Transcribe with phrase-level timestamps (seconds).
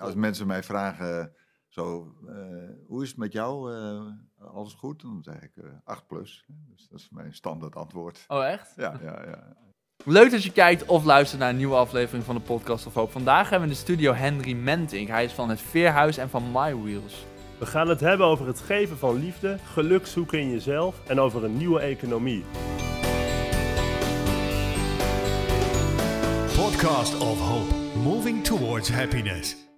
[0.00, 1.32] Als mensen mij vragen,
[1.68, 2.34] zo, eh,
[2.86, 3.74] hoe is het met jou?
[3.74, 4.02] Eh,
[4.52, 5.00] alles goed?
[5.02, 6.44] Dan zeg ik eh 8 plus.
[6.68, 8.24] Dus dat is mijn standaard antwoord.
[8.28, 8.72] Oh, echt?
[8.76, 9.56] Ja, ja, ja.
[10.04, 13.10] Leuk dat je kijkt of luistert naar een nieuwe aflevering van de Podcast of Hoop.
[13.10, 15.08] Vandaag hebben we in de studio Henry Mentink.
[15.08, 17.26] Hij is van het Veerhuis en van My Wheels.
[17.58, 21.44] We gaan het hebben over het geven van liefde, geluk zoeken in jezelf en over
[21.44, 22.44] een nieuwe economie.
[26.56, 27.74] Podcast of Hope,
[28.08, 29.68] moving towards happiness.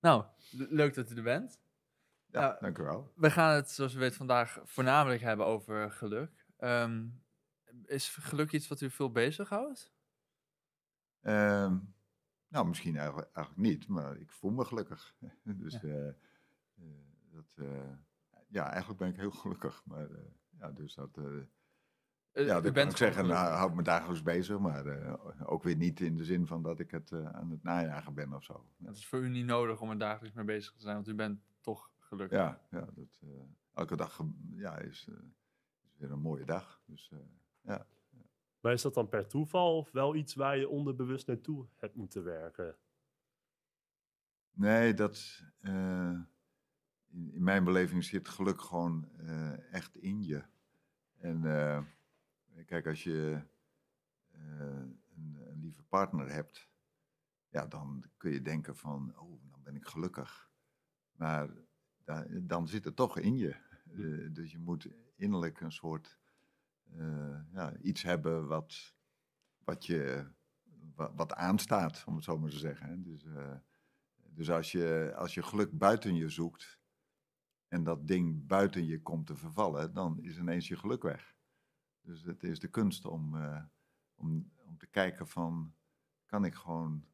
[0.00, 1.60] Nou, le- leuk dat u er bent.
[2.26, 2.56] ja Ja.
[2.60, 3.12] dank u wel.
[3.14, 6.46] We gaan het, zoals u weet, vandaag voornamelijk hebben over geluk.
[6.56, 7.06] Ehm,
[7.84, 9.92] is geluk iets wat u veel bezighoudt?
[11.20, 11.78] Ehm,
[12.48, 15.14] nou, misschien eigenlijk, eigenlijk niet, maar ik voel me gelukkig.
[15.42, 15.80] dus Ja.
[15.80, 16.14] eh, eh,
[17.30, 17.92] dat, eh,
[18.48, 19.82] ja, eigenlijk ben ik heel gelukkig.
[19.84, 21.18] Maar eh, ja, dus dat,
[22.44, 23.58] ja, u dat kan bent ik zeggen, nou, gelukkig.
[23.58, 25.14] hou ik me dagelijks bezig, maar eh,
[25.50, 28.32] ook weer niet in de zin van dat ik het eh, aan het najagen ben
[28.32, 28.66] of zo.
[28.84, 31.14] Het is voor u niet nodig om er dagelijks mee bezig te zijn, want u
[31.14, 32.38] bent toch gelukkig.
[32.38, 33.28] Ja, ja dat, eh,
[33.74, 34.20] elke dag
[34.50, 35.14] ja, is, eh,
[35.84, 36.80] is weer een mooie dag.
[36.86, 37.18] Dus eh,
[37.60, 37.86] ja.
[38.60, 42.24] Maar is dat dan per toeval of wel iets waar je onderbewust naartoe hebt moeten
[42.24, 42.76] werken?
[44.52, 45.42] Nee, dat.
[45.60, 46.20] eh,
[47.10, 50.42] in, in mijn beleving zit geluk gewoon eh, echt in je.
[51.16, 51.82] En eh,
[52.64, 53.42] kijk, als je
[54.30, 54.40] eh,
[55.16, 56.70] een, een lieve partner hebt,
[57.48, 60.50] ja, dan kun je denken van, oh, dan ben ik gelukkig.
[61.12, 61.50] Maar
[62.04, 63.50] da- dan zit het toch in je.
[63.90, 66.18] Eh, dus je moet innerlijk een soort
[66.84, 68.94] eh, ja, iets hebben wat,
[69.64, 70.30] wat je
[70.94, 72.88] wat, wat aanstaat, om het zo maar te zeggen.
[72.88, 73.02] hè.
[73.02, 73.56] Dus, eh,
[74.14, 76.78] dus als je, als je geluk buiten je zoekt
[77.68, 81.35] en dat ding buiten je komt te vervallen, dan is ineens je geluk weg.
[82.06, 83.62] Dus het is de kunst om, eh,
[84.14, 85.74] om, om te kijken van,
[86.26, 87.04] kan ik gewoon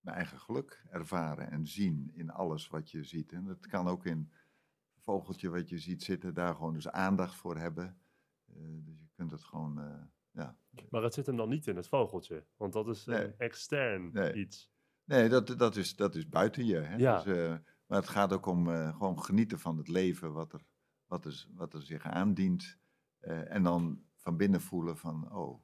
[0.00, 3.32] mijn eigen geluk ervaren en zien in alles wat je ziet.
[3.32, 7.34] En dat kan ook in een vogeltje wat je ziet zitten, daar gewoon dus aandacht
[7.34, 8.00] voor hebben.
[8.46, 10.56] Eh, dus je kunt het gewoon, eh, ja,
[10.90, 13.24] Maar het zit hem dan niet in het vogeltje, want dat is Nee.
[13.24, 14.32] een extern Nee.
[14.32, 14.70] iets.
[15.04, 16.76] Nee, dat, dat, is, dat is buiten je.
[16.76, 16.96] Hè?
[16.96, 17.22] Ja.
[17.22, 20.66] Dus, maar het gaat ook om gewoon genieten van het leven, wat er,
[21.06, 22.78] wat er, wat er zich aandient.
[23.26, 25.62] Eh, en dan van binnen voelen van, oh,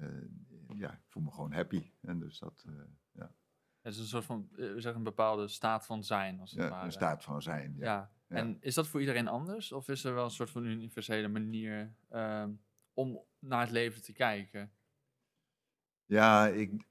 [0.00, 0.08] eh,
[0.74, 1.90] ja, ik voel me gewoon happy.
[2.00, 2.74] En dus dat, eh,
[3.12, 3.34] ja,
[3.80, 6.84] Het is een soort van, we zeggen een bepaalde staat van zijn, als het ja,
[6.84, 7.74] een staat van zijn.
[7.76, 7.84] Ja.
[7.84, 8.14] Ja.
[8.28, 8.36] Ja.
[8.36, 9.72] En is dat voor iedereen anders?
[9.72, 12.52] Of is er wel een soort van universele manier ehm,
[12.94, 14.72] om naar het leven te kijken?
[16.04, 16.86] Ja, ik,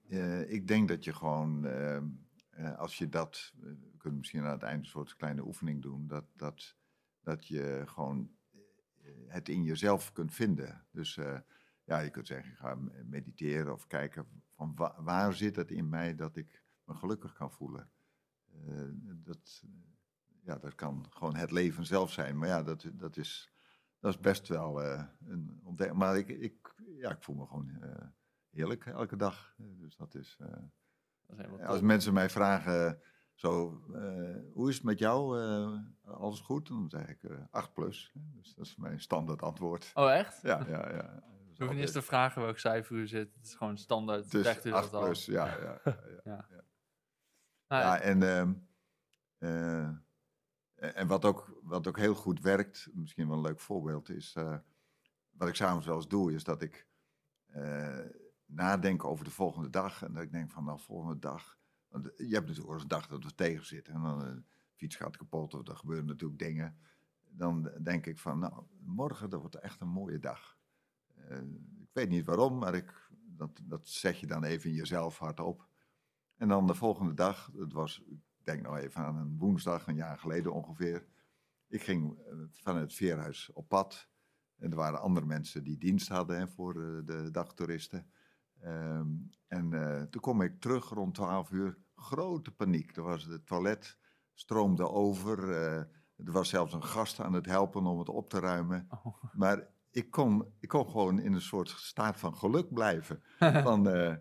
[0.47, 2.07] ik denk dat je gewoon, ehm,
[2.49, 6.07] eh, als je dat, we kunnen misschien aan het eind een soort kleine oefening doen,
[6.07, 6.75] dat, dat,
[7.21, 8.35] dat je gewoon
[9.35, 10.85] het in jezelf kunt vinden.
[10.91, 11.39] Dus eh,
[11.83, 14.25] ja, je kunt zeggen, ga me- mediteren of kijken
[14.55, 17.89] van wa- waar zit het in mij dat ik me gelukkig kan voelen.
[18.67, 19.63] Eh, dat,
[20.41, 23.51] ja, dat kan gewoon het leven zelf zijn, maar ja, dat, dat, is,
[23.99, 25.99] dat is best wel eh, een ontdekking.
[25.99, 27.71] Maar ik, ik, ja, ik voel me gewoon...
[28.49, 29.53] heerlijk elke dag.
[29.57, 30.37] Dus dat is.
[31.63, 33.01] als mensen mij vragen,
[33.35, 35.41] zo, eh, hoe is het met jou?
[35.41, 36.67] Eh, alles goed?
[36.67, 38.11] Dan zeg ik eh 8 plus.
[38.13, 39.91] Dus dat is mijn standaard antwoord.
[39.93, 40.41] Oh, echt?
[40.41, 41.23] Ja, ja, ja.
[41.47, 43.35] Dus hoeven niet te vragen welk cijfer u zit.
[43.35, 44.29] Het is gewoon standaard.
[44.29, 45.05] Zegt u 8 dat al.
[45.05, 45.45] plus, ja.
[45.45, 45.93] ja, ja,
[46.23, 46.47] ja.
[47.67, 48.53] Nou, Ja, en, ehm,
[49.37, 54.33] eh, en wat, ook, wat ook heel goed werkt, misschien wel een leuk voorbeeld, is
[55.31, 56.87] wat ik s'avonds wel eens doe, is dat ik
[58.45, 60.03] nadenk over de volgende dag.
[60.03, 61.57] En dat ik denk van, nou, volgende dag.
[61.95, 63.93] Want je hebt natuurlijk wel eens een dag dat we tegen zitten.
[63.93, 66.77] En dan de fiets gaat kapot of er gebeuren natuurlijk dingen.
[67.29, 70.57] Dan denk ik van, nou, morgen dat wordt echt een mooie dag.
[71.15, 71.37] Eh,
[71.81, 75.67] ik weet niet waarom, maar ik, dat, dat zeg je dan even in jezelf hardop.
[76.35, 79.95] En dan de volgende dag, het was, ik denk nou even aan een woensdag, een
[79.95, 81.05] jaar geleden ongeveer.
[81.67, 84.09] Ik ging eh, vanuit het veerhuis op pad.
[84.57, 88.09] En er waren andere mensen die dienst hadden hè, voor eh, de dagtoeristen.
[88.59, 89.07] Ehm,
[89.47, 91.77] en eh, toen kom ik terug rond 12 uur.
[91.95, 92.95] Grote paniek.
[92.97, 93.97] Er was het toilet
[94.33, 95.49] stroomde over.
[95.51, 95.77] eh,
[96.25, 98.87] er was zelfs een gast aan het helpen om het op te ruimen.
[98.89, 99.23] Oh.
[99.33, 103.23] Maar ik kon, ik kon gewoon in een soort staat van geluk blijven.
[103.63, 104.15] Van, eh,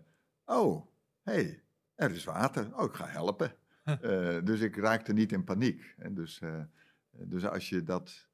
[0.45, 0.85] oh,
[1.21, 1.63] hé, hey,
[1.95, 2.77] er is water.
[2.77, 3.55] Oh, ik ga helpen.
[3.85, 5.93] Eh, dus ik raakte niet in paniek.
[5.97, 6.41] En dus,
[7.11, 8.29] dus als je dat...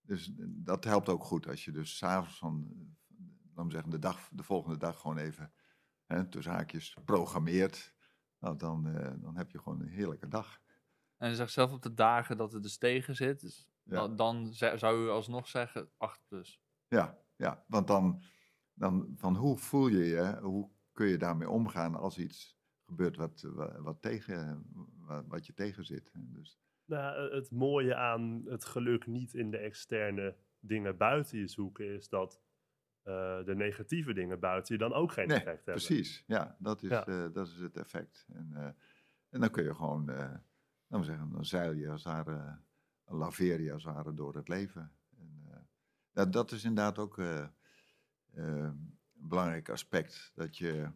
[0.00, 2.68] Dus dat helpt ook goed als je dus s'avonds van,
[3.54, 5.52] laten zeggen, de, dag, de volgende dag gewoon even,
[6.06, 7.94] hè, tussen haakjes, programmeert.
[8.42, 10.60] Nou, dan, eh, dan heb je gewoon een heerlijke dag.
[11.16, 13.40] En u zegt zelf op de dagen dat het dus tegen zit.
[13.40, 13.94] Dus Ja.
[13.94, 16.60] dan, dan zou u alsnog zeggen 8 plus.
[16.88, 18.22] Ja, ja, want dan,
[18.74, 23.40] dan van hoe voel je je, hoe kun je daarmee omgaan als iets gebeurt wat,
[23.40, 24.64] wat, wat tegen,
[24.98, 26.10] wat, wat je tegen zit.
[26.14, 31.46] Dus, Nou, eh, het mooie aan het geluk niet in de externe dingen buiten je
[31.46, 32.40] zoeken is dat
[33.02, 35.84] eh, de negatieve dingen buiten je dan ook geen nee, effect hebben.
[35.84, 36.24] precies.
[36.26, 37.06] Ja, dat is, Ja.
[37.06, 38.26] eh, dat is het effect.
[38.32, 38.64] En, eh,
[39.28, 42.58] en dan kun je gewoon, laten we zeggen, dan zeil je als een
[43.04, 44.92] laveer je als ware door het leven.
[45.18, 45.66] En,
[46.12, 47.16] dat, dat is inderdaad ook
[48.32, 50.32] een belangrijk aspect.
[50.34, 50.90] Dat je,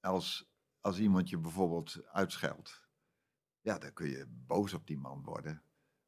[0.00, 0.50] als,
[0.80, 2.88] als iemand je bijvoorbeeld uitscheldt,
[3.60, 5.62] ja, dan kun je boos op die man worden.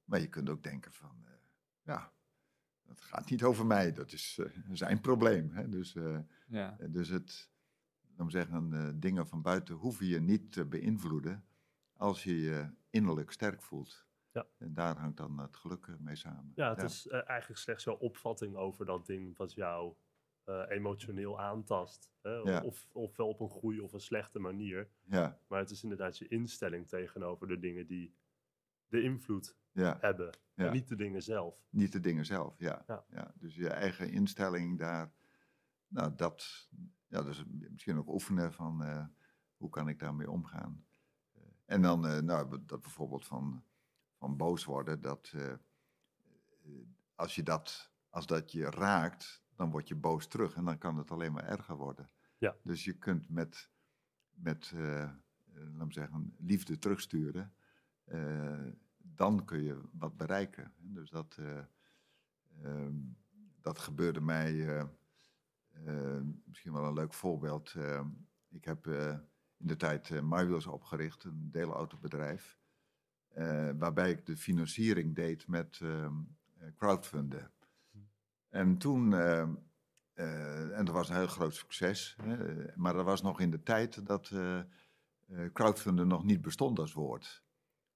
[0.05, 1.27] Maar je kunt ook denken van,
[1.83, 2.13] ja,
[2.95, 5.51] dat gaat niet over mij, dat is eh, zijn probleem.
[5.51, 5.69] Hè?
[5.69, 6.77] Dus, eh, Ja.
[6.79, 7.51] eh, Dus het,
[8.17, 11.45] we zeggen, eh, dingen van buiten hoeven je niet te beïnvloeden
[11.97, 14.07] als je je innerlijk sterk voelt.
[14.33, 14.47] Ja.
[14.59, 16.53] En daar hangt dan het geluk mee samen.
[16.55, 19.95] Ja, het is eigenlijk slechts jouw opvatting over dat ding wat jou
[20.45, 22.11] eh, emotioneel aantast.
[22.23, 22.31] Hè?
[22.31, 22.63] Ja.
[22.63, 24.89] Of, ofwel op een goede of een slechte manier.
[25.05, 28.15] Ja, Maar het is inderdaad je instelling tegenover de dingen die
[28.93, 30.37] de invloed ja, hebben.
[30.55, 30.67] Ja.
[30.67, 31.55] En niet de dingen zelf.
[31.71, 32.85] niet de dingen zelf, ja.
[32.87, 33.05] Ja.
[33.09, 33.33] ja.
[33.35, 35.13] Dus je eigen instelling daar,
[35.89, 36.69] nou dat,
[37.07, 39.05] ja, dus misschien ook oefenen van eh,
[39.57, 40.85] hoe kan ik daarmee omgaan.
[41.33, 43.65] Eh, en dan, eh, nou, dat bijvoorbeeld van,
[44.19, 45.35] van boos worden, dat
[47.15, 50.97] als je dat, als dat je raakt, dan word je boos terug en dan kan
[50.97, 52.11] het alleen maar erger worden.
[52.39, 52.57] Ja.
[52.63, 53.71] Dus je kunt met,
[54.31, 54.73] met
[55.55, 57.55] laten we zeggen, liefde terugsturen,
[59.15, 60.73] dan kun je wat bereiken.
[60.79, 61.59] Dus dat, eh,
[62.63, 62.95] ehm,
[63.61, 64.85] dat gebeurde mij, eh,
[65.71, 67.75] eh, misschien wel een leuk voorbeeld.
[68.49, 68.87] ik heb
[69.57, 72.59] in de tijd uh, MyWheels opgericht, een deelautobedrijf,
[73.79, 76.15] waarbij ik de financiering deed met ehm,
[76.59, 77.51] eh, crowdfunden.
[78.49, 79.15] En toen,
[80.15, 82.17] en dat was een heel groot succes,
[82.75, 84.31] maar dat was nog in de tijd dat
[85.33, 87.45] eh, crowdfunden nog niet bestond als woord.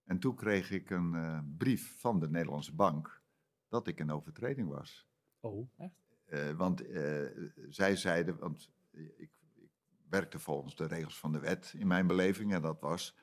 [0.06, 3.23] En toen kreeg ik een eh, brief van de Nederlandse bank
[3.69, 5.08] dat ik in overtreding was.
[5.41, 5.69] Oh.
[6.26, 7.26] Eh, want eh,
[7.69, 9.31] zij zeiden, want ik, ik
[10.08, 13.17] werkte volgens de regels van de wet in mijn beleving, en dat was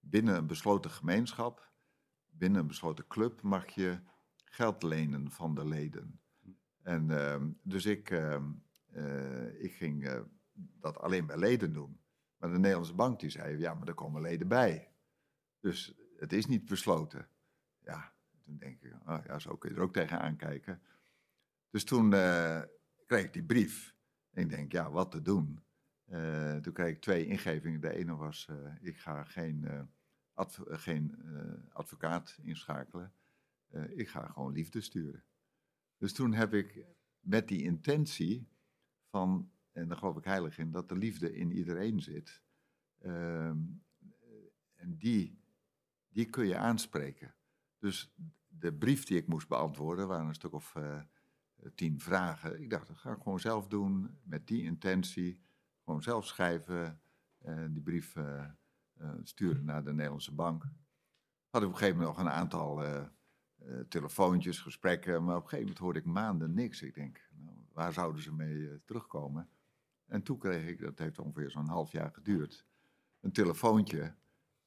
[0.00, 1.72] binnen een besloten gemeenschap,
[2.26, 3.98] binnen een besloten club, mag je
[4.44, 6.20] geld lenen van de leden.
[6.82, 8.52] En ehm, dus ik, ehm,
[8.92, 12.00] eh, ik ging dat alleen bij leden doen.
[12.36, 14.92] Maar de Nederlandse bank die zei, ja, maar er komen leden bij.
[15.60, 15.94] Dus
[16.24, 17.28] het is niet besloten.
[17.78, 18.12] Ja,
[18.44, 20.82] toen denk ik, oh ja, zo kun je er ook tegenaan kijken.
[21.70, 22.62] Dus toen eh,
[23.06, 23.94] kreeg ik die brief.
[24.30, 25.60] En ik denk, ja, wat te doen?
[26.04, 27.80] Eh, toen kreeg ik twee ingevingen.
[27.80, 29.88] De ene was, eh, ik ga geen,
[30.66, 31.16] geen
[31.72, 33.12] advocaat inschakelen.
[33.88, 35.24] Ik ga gewoon liefde sturen.
[35.98, 36.84] Dus toen heb ik
[37.20, 38.48] met die intentie
[39.10, 42.42] van, en daar geloof ik heilig in, dat de liefde in iedereen zit.
[42.98, 43.58] Ehm,
[44.74, 45.43] en die,
[46.14, 47.34] die kun je aanspreken.
[47.78, 48.14] Dus
[48.48, 51.00] de brief die ik moest beantwoorden waren een stuk of eh,
[51.74, 52.62] tien vragen.
[52.62, 55.40] Ik dacht, dat ga ik gewoon zelf doen, met die intentie.
[55.84, 57.00] Gewoon zelf schrijven,
[57.38, 58.44] eh, die brief eh,
[59.22, 60.62] sturen naar de Nederlandse bank.
[61.48, 62.82] Had ik op een gegeven moment nog een aantal
[63.88, 66.82] telefoontjes, gesprekken, maar op een gegeven moment hoorde ik maanden niks.
[66.82, 69.48] Ik denk, nou, waar zouden ze mee terugkomen?
[70.06, 72.66] En toen kreeg ik, dat heeft ongeveer zo'n half jaar geduurd,
[73.20, 74.14] een telefoontje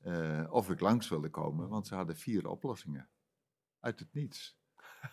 [0.08, 3.10] eh, of ik langs wilde komen, want ze hadden vier oplossingen.
[3.80, 4.60] Uit het niets.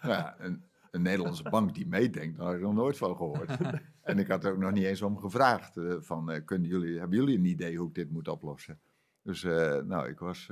[0.02, 3.56] Nou ja, een, een Nederlandse bank die meedenkt, daar had ik nog nooit van gehoord.
[4.02, 6.98] en ik had er ook nog niet eens om gevraagd, eh, van, eh, kunnen jullie,
[6.98, 8.80] hebben jullie een idee hoe ik dit moet oplossen?
[9.22, 10.50] Dus nou, ik was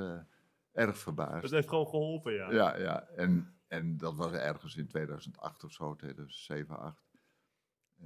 [0.73, 1.43] erg verbaasd.
[1.43, 2.53] Het heeft gewoon geholpen, ja.
[2.53, 3.07] Ja, ja.
[3.07, 7.13] En, en dat was ergens in 2008 of zo, 2007, 8.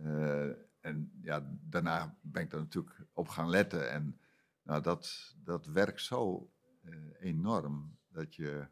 [0.02, 0.48] Eh,
[0.80, 3.90] en ja, daarna ben ik er natuurlijk op gaan letten.
[3.90, 4.20] En
[4.66, 6.50] nou, dat, dat werkt zo
[6.82, 8.68] eh, enorm dat je.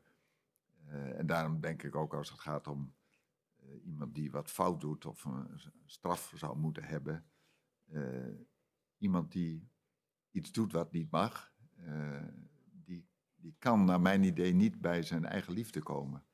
[0.86, 2.94] eh, en daarom denk ik ook als het gaat om
[3.56, 7.26] eh, iemand die wat fout doet of een straf zou moeten hebben.
[8.98, 9.70] iemand die
[10.30, 11.54] iets doet wat niet mag,
[12.72, 16.26] die, die kan naar mijn idee niet bij zijn eigen liefde komen.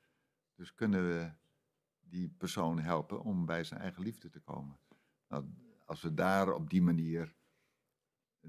[0.54, 1.32] Dus kunnen we
[2.00, 4.78] die persoon helpen om bij zijn eigen liefde te komen.
[5.28, 5.44] Nou,
[5.84, 7.36] als we daar op die manier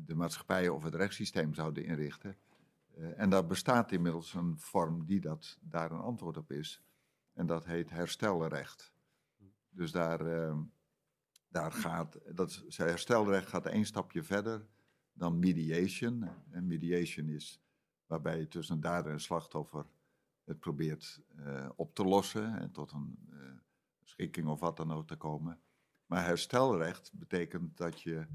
[0.06, 2.38] de maatschappij of het rechtssysteem zouden inrichten.
[2.96, 6.82] eh, en daar bestaat inmiddels een vorm die dat, daar een antwoord op is.
[7.34, 8.94] En dat heet herstelrecht.
[9.70, 10.58] Dus daar, eh,
[11.48, 14.68] daar gaat, dat herstelrecht gaat één stapje verder
[15.14, 16.30] dan mediation.
[16.50, 17.62] En mediation is
[18.06, 19.86] waarbij je tussen dader en slachtoffer
[20.44, 23.38] het probeert eh, op te lossen en tot een eh,
[24.04, 25.60] schikking of wat dan ook te komen.
[26.06, 28.28] Maar herstelrecht betekent dat je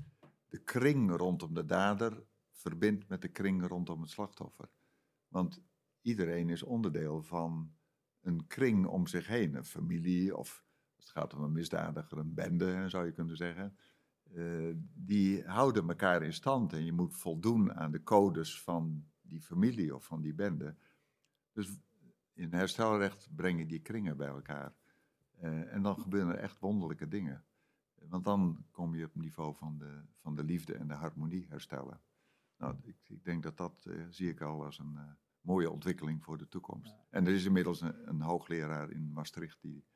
[0.49, 4.69] de kring rondom de dader verbindt met de kring rondom het slachtoffer.
[5.29, 5.63] Want
[6.01, 7.75] iedereen is onderdeel van
[8.21, 9.55] een kring om zich heen.
[9.55, 10.65] Een familie of
[10.97, 13.77] het gaat om een misdadiger, een bende zou je kunnen zeggen.
[14.35, 19.43] Eh, die houden elkaar in stand en je moet voldoen aan de codes van die
[19.43, 20.77] familie of van die bende.
[21.53, 21.81] Dus
[22.33, 24.75] in herstelrecht breng je die kringen bij elkaar.
[25.37, 27.45] Eh, en dan gebeuren er echt wonderlijke dingen.
[28.09, 31.47] Want dan kom je op het niveau van de, van de liefde en de harmonie
[31.49, 32.01] herstellen.
[32.57, 35.11] Nou, ik, ik denk dat dat eh, zie ik al als een eh,
[35.41, 36.97] mooie ontwikkeling voor de toekomst.
[37.11, 39.87] En er is inmiddels een, een hoogleraar in Maastricht die,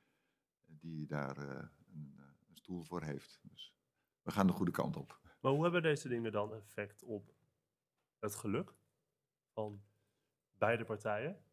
[0.66, 2.14] die daar eh, een,
[2.48, 3.40] een stoel voor heeft.
[3.42, 3.74] Dus
[4.22, 5.20] we gaan de goede kant op.
[5.40, 7.34] Maar hoe hebben deze dingen dan effect op
[8.18, 8.74] het geluk
[9.52, 9.82] van
[10.52, 11.44] beide partijen?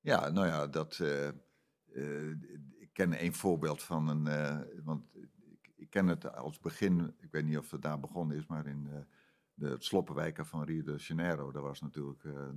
[0.00, 0.98] Ja, nou ja, dat.
[2.78, 4.24] ik ken één voorbeeld van een.
[4.84, 5.04] want
[5.82, 7.14] ik, ken het als begin.
[7.20, 8.98] Ik weet niet of het daar begonnen is, maar in eh,
[9.54, 11.52] de sloppenwijken van Rio de Janeiro.
[11.52, 12.48] Daar was natuurlijk, eh,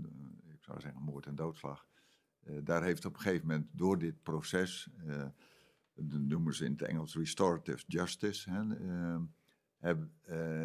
[0.54, 1.88] ik zou zeggen, moord en doodslag.
[2.46, 4.90] Eh, daar heeft op een gegeven moment door dit proces.
[5.06, 5.26] eh,
[5.94, 8.52] dat noemen ze in het Engels restorative justice.
[8.52, 9.22] Hè, eh,
[9.78, 10.08] heb,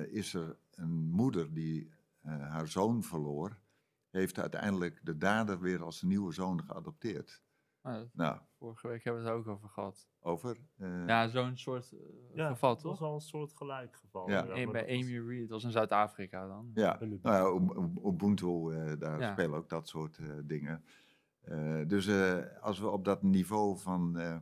[0.08, 1.90] is er een moeder die
[2.22, 3.58] haar zoon verloor
[4.10, 7.42] heeft uiteindelijk de dader weer als nieuwe zoon geadopteerd.
[7.82, 10.08] Nou, Nou, vorige week hebben we het er ook over gehad.
[10.20, 10.56] over.
[10.76, 11.92] eh, Ja, zo'n soort
[12.34, 13.08] eh, geval, dat was toch?
[13.08, 14.28] al een soort gelijk geval.
[14.30, 14.46] Ja.
[14.46, 16.70] bij was- Amy Reid, dat was in Zuid-Afrika dan.
[16.74, 19.32] ja, nou ja, Ub- Ub- Ubuntu, eh, daar Ja.
[19.32, 20.84] spelen ook dat soort eh, dingen.
[21.40, 24.36] Eh, dus eh, als we op dat niveau van, eh,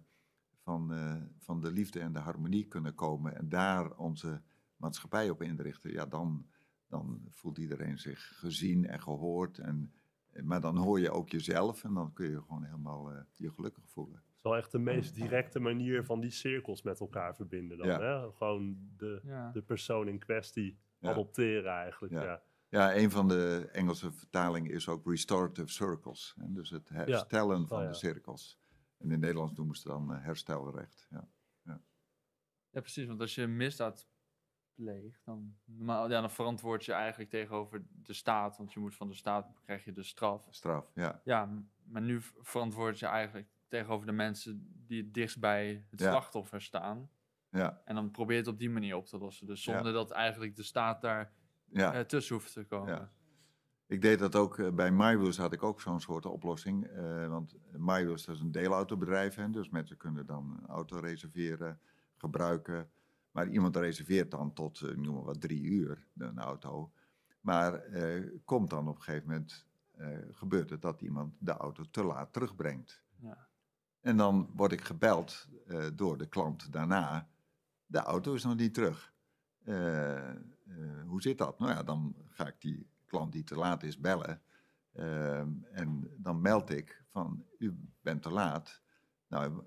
[0.62, 4.42] van, eh, van de liefde en de harmonie kunnen komen en daar onze
[4.76, 6.47] maatschappij op inrichten, ja, dan,
[6.87, 9.59] dan voelt iedereen zich gezien en gehoord.
[9.59, 9.92] En,
[10.45, 13.85] maar dan hoor je ook jezelf en dan kun je gewoon helemaal eh, je gelukkig
[13.88, 14.14] voelen.
[14.14, 17.87] Het is wel echt de meest directe manier van die cirkels met elkaar verbinden dan.
[17.87, 18.00] Ja.
[18.00, 18.33] Hè?
[18.33, 19.50] Gewoon de, Ja.
[19.52, 21.11] de persoon in kwestie Ja.
[21.11, 22.12] adopteren eigenlijk.
[22.12, 22.23] Ja.
[22.23, 22.42] Ja.
[22.71, 26.35] Ja, een van de Engelse vertalingen is ook restorative circles.
[26.38, 26.52] Hè?
[26.52, 27.88] Dus het herstellen van Oh, ja.
[27.90, 28.59] de cirkels.
[28.99, 31.07] En in het Nederlands noemen ze dan eh, herstelrecht.
[31.11, 31.28] Ja.
[32.71, 33.07] Ja, precies.
[33.07, 34.09] Want als je misdaad
[34.82, 38.56] pleegt, dan, normaal, ja, dan verantwoord je eigenlijk tegenover de staat.
[38.56, 40.47] Want je moet van de staat, krijg je de straf.
[40.50, 41.20] Straf, ja.
[41.25, 46.11] Ja, maar nu verantwoord je eigenlijk tegenover de mensen die het dichtst bij het Ja.
[46.11, 47.11] slachtoffer staan.
[47.50, 49.47] Ja, En dan probeer je het op die manier op te lossen.
[49.47, 49.73] Dus Ja.
[49.75, 51.32] zonder dat eigenlijk de staat daar
[51.64, 51.92] ja.
[51.94, 52.94] eh, tussen hoeft te komen.
[52.94, 53.12] Ja.
[53.87, 56.87] Ik deed dat ook eh, bij MyWheels had ik ook zo'n soort oplossing.
[56.87, 59.35] eh, want MyWheels dat is een deelautobedrijf.
[59.35, 61.80] Hè, dus mensen kunnen dan een auto reserveren,
[62.16, 62.90] gebruiken.
[63.38, 66.92] Maar iemand reserveert dan tot, eh, ik noem maar wat, drie uur een auto.
[67.40, 71.85] Maar eh, komt dan op een gegeven moment, eh, gebeurt het dat iemand de auto
[71.90, 73.02] te laat terugbrengt.
[73.16, 73.49] Ja.
[74.00, 75.49] En dan word ik gebeld
[75.95, 77.28] door de klant daarna.
[77.87, 79.12] De auto is nog niet terug.
[81.07, 81.59] Hoe zit dat?
[81.59, 84.42] Nou ja, dan ga ik die klant die te laat is bellen.
[84.92, 88.83] Ehm, en dan meld ik van, u bent te laat.
[89.26, 89.62] Nou,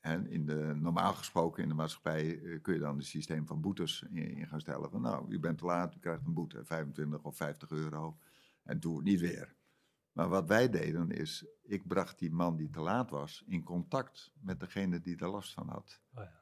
[0.00, 3.60] en in de, normaal gesproken in de maatschappij eh, kun je dan het systeem van
[3.60, 4.90] boetes in, in gaan stellen.
[4.90, 8.18] Van nou, u bent te laat, u krijgt een boete, 25 of 50 euro.
[8.62, 9.54] En doe het niet weer.
[10.12, 14.32] Maar wat wij deden is, ik bracht die man die te laat was in contact
[14.40, 16.00] met degene die er last van had.
[16.14, 16.40] Oh ja.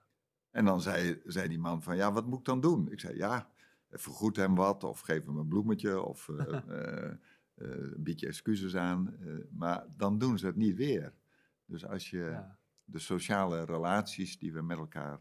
[0.51, 2.91] En dan zei, zei die man van, ja, wat moet ik dan doen?
[2.91, 3.51] Ik zei, ja,
[3.91, 6.61] vergoed hem wat of geef hem een bloemetje of eh,
[7.07, 7.17] eh,
[7.55, 9.19] een beetje excuses aan.
[9.51, 11.15] maar dan doen ze het niet weer.
[11.65, 12.59] Dus als je Ja.
[12.91, 15.21] De sociale relaties die we met elkaar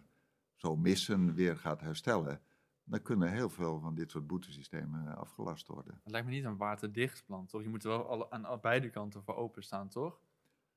[0.56, 2.42] zo missen weer gaat herstellen,
[2.84, 6.00] dan kunnen heel veel van dit soort boetesystemen afgelast worden.
[6.04, 7.62] Het lijkt me niet een waterdicht plan, toch?
[7.62, 10.22] Je moet er wel alle, aan beide kanten voor openstaan, toch?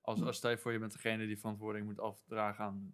[0.00, 2.92] Als, als stel je voor, je bent degene die verantwoording moet afdragen aan,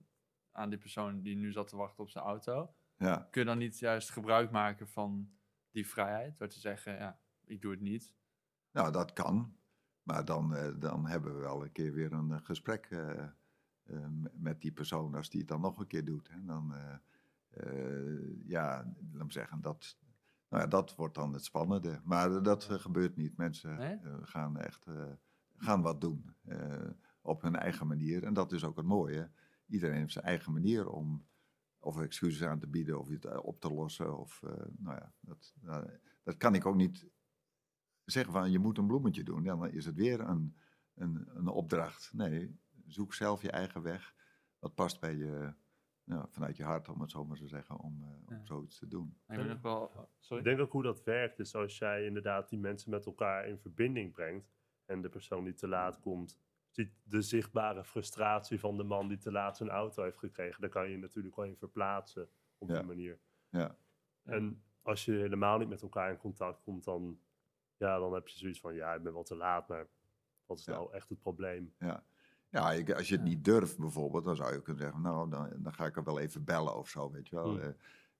[0.52, 2.74] aan die persoon die nu zat te wachten op zijn auto.
[2.96, 5.30] Ja, Kun je dan niet juist gebruik maken van
[5.70, 6.38] die vrijheid?
[6.38, 8.14] Door te zeggen, ja, ik doe het niet.
[8.70, 9.56] nou dat kan.
[10.02, 13.24] Maar dan, eh, dan hebben we wel een keer weer een eh, gesprek eh,
[14.32, 16.28] met die persoon als die het dan nog een keer doet.
[16.30, 16.44] Hè.
[16.44, 16.94] Dan, eh,
[17.50, 19.96] eh, ja, laat me zeggen, dat,
[20.48, 22.00] nou ja, dat wordt dan het spannende.
[22.04, 23.36] Maar dat eh, gebeurt niet.
[23.36, 23.96] Mensen Nee?
[23.96, 25.12] eh, gaan echt eh,
[25.56, 26.90] gaan wat doen eh,
[27.20, 28.24] op hun eigen manier.
[28.24, 29.30] En dat is ook het mooie.
[29.66, 31.26] Iedereen heeft zijn eigen manier om
[31.78, 34.18] of excuses aan te bieden of iets eh, op te lossen.
[34.18, 35.90] Of, eh, nou ja, dat, nou,
[36.22, 37.06] dat kan ik ook niet
[38.04, 39.42] zeggen van je moet een bloemetje doen.
[39.42, 40.56] Dan is het weer een,
[40.94, 42.12] een, een opdracht.
[42.12, 44.14] Nee, zoek zelf je eigen weg.
[44.58, 45.54] Wat past bij je,
[46.04, 48.44] nou, vanuit je hart, om het zo maar te zeggen, om, eh, om Ja.
[48.44, 49.18] zoiets te doen.
[49.28, 50.10] Ik ben wel...
[50.18, 50.42] Sorry?
[50.42, 53.58] Ik denk ook hoe dat werkt is als jij inderdaad die mensen met elkaar in
[53.58, 54.54] verbinding brengt.
[54.84, 56.38] En de persoon die te laat komt,
[56.70, 60.60] ziet de zichtbare frustratie van de man die te laat zijn auto heeft gekregen.
[60.60, 62.28] Daar kan je je natuurlijk wel in verplaatsen
[62.58, 62.78] op Ja.
[62.78, 63.20] die manier.
[63.48, 63.76] Ja.
[64.22, 67.20] En als je helemaal niet met elkaar in contact komt, dan,
[67.76, 69.86] ja, dan heb je zoiets van, ja, ik ben wel te laat, maar
[70.46, 70.72] wat is Ja.
[70.72, 71.74] nou echt het probleem?
[71.78, 72.04] Ja,
[72.56, 73.28] ja ik- als je het Ja.
[73.30, 76.18] niet durft bijvoorbeeld, dan zou je kunnen zeggen, nou, dan, dan ga ik er wel
[76.18, 77.50] even bellen of zo, weet je wel.
[77.50, 77.60] Hmm.
[77.60, 77.68] Eh,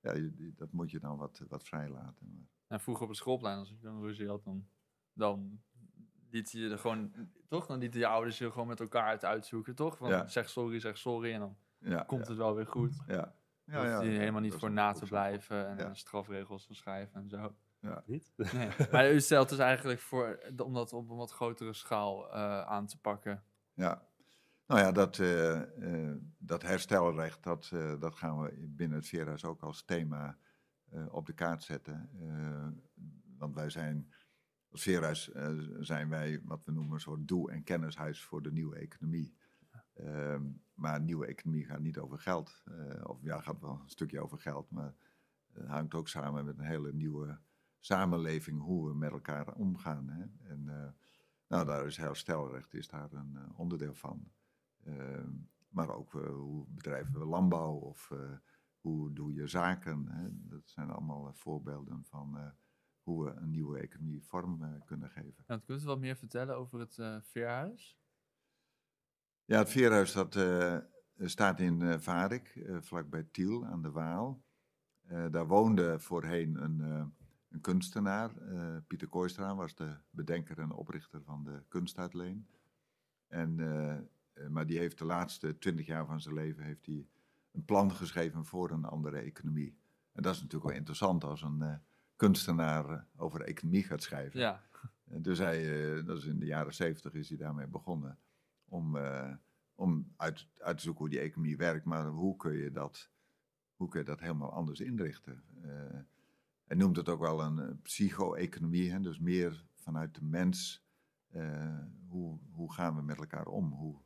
[0.01, 2.31] ja, dat moet je dan wat, wat vrijlaten.
[2.35, 4.67] Maar, En vroeger op het schoolplein, als ik dan ruzie had, dan,
[5.13, 5.61] dan
[6.31, 7.13] liet je er gewoon,
[7.49, 7.67] toch?
[7.67, 9.97] Dan lieten je ouders je gewoon met elkaar het uitzoeken, toch?
[9.97, 10.27] Van Ja.
[10.27, 13.03] zeg sorry, zeg sorry en dan ja, komt ja, het wel weer goed.
[13.07, 13.35] ja.
[13.65, 15.95] Ja, je helemaal niet voor na te blijven en Ja.
[15.95, 17.55] strafregels te schrijven en zo.
[18.07, 18.33] Niet?
[18.53, 18.69] Nee.
[18.91, 22.87] maar u stelt dus eigenlijk voor om dat op een wat grotere schaal eh, aan
[22.87, 23.43] te pakken.
[23.75, 24.06] Ja,
[24.67, 25.61] nou ja, dat, eh,
[26.11, 30.39] eh, dat herstelrecht, dat, eh, dat gaan we binnen het Veerhuis ook als thema
[31.11, 32.11] op de kaart zetten.
[33.39, 34.13] Want wij zijn,
[34.69, 38.53] als Veerhuis eh, zijn wij wat we noemen een soort doe- en kennishuis voor de
[38.53, 39.35] nieuwe economie.
[39.95, 40.43] Ehm,
[40.75, 42.65] maar nieuwe economie gaat niet over geld.
[43.03, 44.95] Of ja, gaat wel een stukje over geld, maar
[45.53, 47.39] het hangt ook samen met een hele nieuwe
[47.79, 50.09] samenleving, hoe we met elkaar omgaan.
[50.09, 50.49] Hè?
[50.49, 50.95] En,
[51.49, 54.31] nou, daar is herstelrecht is daar een onderdeel van.
[54.87, 55.31] Ehm,
[55.77, 58.37] maar ook eh, hoe bedrijven we landbouw of eh,
[58.81, 60.07] hoe doe je zaken.
[60.09, 60.29] Hè?
[60.33, 62.55] Dat zijn allemaal eh, voorbeelden van
[63.03, 65.45] hoe we een nieuwe economie vorm kunnen geven.
[65.47, 67.99] Ja, kunt u wat meer vertellen over het veerhuis?
[69.45, 70.39] Ja, het veerhuis dat,
[71.19, 74.45] staat in Varik, vlakbij Tiel aan de Waal.
[75.31, 76.81] Daar woonde voorheen een,
[77.49, 78.35] een kunstenaar.
[78.87, 82.49] Pieter Kooistra was de bedenker en oprichter van de kunstuitleen.
[83.27, 83.57] En,
[84.49, 87.07] maar die heeft de laatste twintig jaar van zijn leven heeft hij
[87.53, 89.77] een plan geschreven voor een andere economie.
[90.13, 91.75] En dat is natuurlijk wel interessant als een eh,
[92.17, 94.41] kunstenaar eh, over economie gaat schrijven.
[94.41, 94.63] Ja,
[95.05, 98.19] En Dus hij, eh, dat is in de jaren zeventig is hij daarmee begonnen.
[98.65, 99.33] Om, eh,
[99.75, 103.11] om uit, uit te zoeken hoe die economie werkt, maar hoe kun je dat,
[103.77, 105.43] hoe kun je dat helemaal anders inrichten.
[105.63, 106.01] Eh,
[106.65, 110.85] hij noemt het ook wel een eh, psycho-economie, dus meer vanuit de mens.
[111.31, 111.79] eh,
[112.09, 113.73] hoe, hoe gaan we met elkaar om?
[113.73, 113.99] Hoe,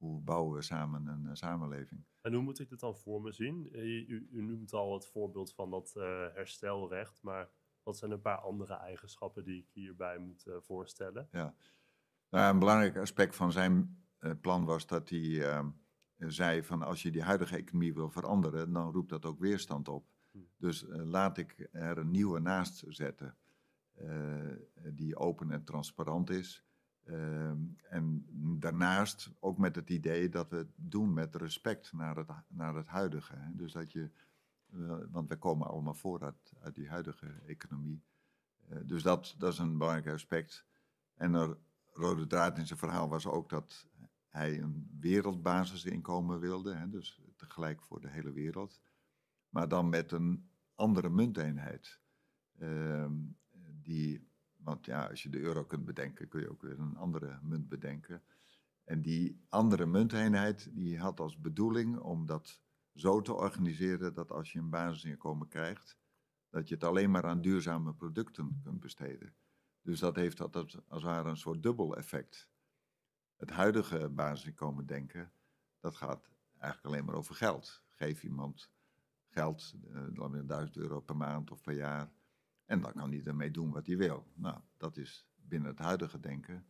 [0.00, 2.04] hoe bouwen we samen een eh, samenleving?
[2.20, 3.72] En hoe moet ik dit dan voor me zien?
[3.72, 7.50] Eh, U, u noemt al het voorbeeld van dat eh, herstelrecht, maar
[7.82, 11.28] wat zijn een paar andere eigenschappen die ik hierbij moet voorstellen?
[11.30, 11.52] Nou,
[12.52, 14.04] een belangrijk aspect van zijn
[14.40, 15.66] plan was dat hij eh,
[16.16, 20.06] zei van als je die huidige economie wil veranderen, dan roept dat ook weerstand op.
[20.30, 20.38] Hm.
[20.56, 23.36] Dus laat ik er een nieuwe naast zetten,
[24.92, 26.64] die open en transparant is.
[27.10, 28.26] Ehm, en
[28.58, 32.86] daarnaast ook met het idee dat we het doen met respect naar het, naar het
[32.86, 33.34] huidige.
[33.36, 33.54] Hè.
[33.54, 34.10] Dus dat je,
[34.72, 38.02] eh, want we komen allemaal voort uit, die huidige economie.
[38.68, 40.66] Eh, dus dat, dat is een belangrijk aspect.
[41.14, 41.56] En een
[41.92, 43.88] rode draad in zijn verhaal was ook dat
[44.28, 48.80] hij een wereldbasisinkomen wilde, hè, dus tegelijk voor de hele wereld.
[49.48, 52.00] Maar dan met een andere munteenheid.
[52.58, 53.12] Ehm,
[53.82, 54.29] die,
[54.62, 57.68] want ja, als je de euro kunt bedenken, kun je ook weer een andere munt
[57.68, 58.22] bedenken.
[58.84, 62.60] En die andere munteenheid, die had als bedoeling om dat
[62.94, 65.98] zo te organiseren dat als je een basisinkomen krijgt,
[66.50, 69.34] dat je het alleen maar aan duurzame producten kunt besteden.
[69.82, 72.48] Dus dat heeft dat als het ware een soort dubbel effect.
[73.36, 75.32] Het huidige basisinkomen denken,
[75.80, 77.82] dat gaat eigenlijk alleen maar over geld.
[77.88, 78.70] Geef iemand
[79.28, 82.10] geld, eh, dan weer 1000 euro per maand of per jaar,
[82.70, 84.26] en dan kan hij ermee doen wat hij wil.
[84.34, 86.66] Nou, dat is binnen het huidige denken.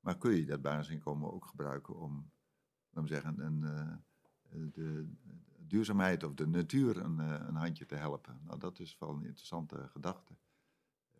[0.00, 2.32] Maar kun je dat basisinkomen ook gebruiken om,
[2.90, 3.96] laten we zeggen, een, eh,
[4.72, 5.12] de
[5.58, 8.40] duurzaamheid of de natuur een, eh, een handje te helpen?
[8.44, 10.34] Nou, dat is wel een interessante gedachte.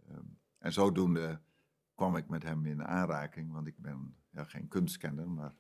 [0.09, 0.27] Ehm,
[0.59, 1.41] en zodoende
[1.95, 5.57] kwam ik met hem in aanraking, want ik ben ja, geen kunstkenner, maar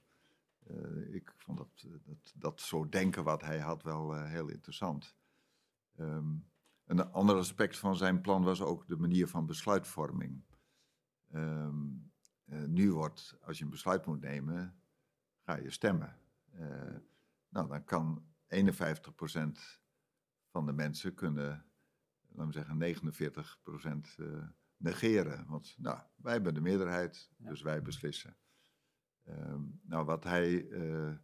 [0.66, 5.16] eh, ik vond dat, dat, dat soort denken wat hij had wel heel interessant.
[5.96, 6.34] Ehm,
[6.98, 10.42] een ander aspect van zijn plan was ook de manier van besluitvorming.
[11.30, 11.86] Ehm,
[12.44, 14.80] eh, nu wordt, als je een besluit moet nemen,
[15.40, 16.18] ga je stemmen.
[16.52, 16.96] Eh,
[17.48, 19.80] nou, dan kan 51%
[20.48, 21.64] van de mensen kunnen,
[22.28, 25.46] laten we zeggen, 49% eh, negeren.
[25.46, 27.48] Want nou, wij hebben de meerderheid, Ja.
[27.48, 28.36] dus wij beslissen.
[29.24, 31.16] Ehm, nou, wat hij eh, eh,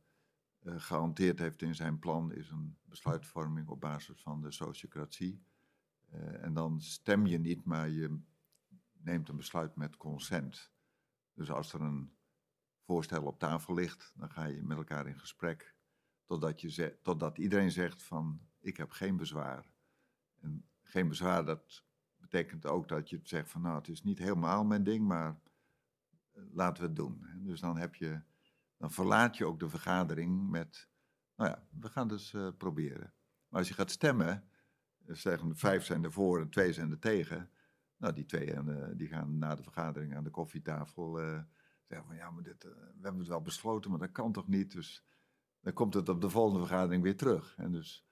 [0.62, 5.42] gehanteerd heeft in zijn plan is een besluitvorming op basis van de sociocratie.
[6.11, 8.21] Eh, en dan stem je niet, maar je
[8.92, 10.73] neemt een besluit met consent.
[11.33, 12.16] Dus als er een
[12.85, 15.77] voorstel op tafel ligt, dan ga je met elkaar in gesprek.
[16.25, 19.73] Totdat, je totdat iedereen zegt van, ik heb geen bezwaar.
[20.40, 21.85] En geen bezwaar, dat
[22.16, 25.40] betekent ook dat je zegt van, nou, het is niet helemaal mijn ding, maar
[26.33, 27.27] eh, laten we het doen.
[27.37, 28.23] Dus dan heb je,
[28.77, 30.88] dan verlaat je ook de vergadering met,
[31.37, 33.14] nou ja, we gaan dus proberen.
[33.49, 34.49] Maar als je gaat stemmen,
[35.16, 37.51] zeggen vijf zijn ervoor en twee zijn er tegen.
[37.99, 41.40] Nou, die twee eh, die gaan na de vergadering aan de koffietafel eh,
[41.83, 44.49] zeggen van ja, maar dit, eh, we hebben het wel besloten, maar dat kan toch
[44.49, 44.73] niet.
[44.73, 45.05] Dus
[45.61, 47.55] dan komt het op de volgende vergadering weer terug.
[47.57, 48.07] En dus,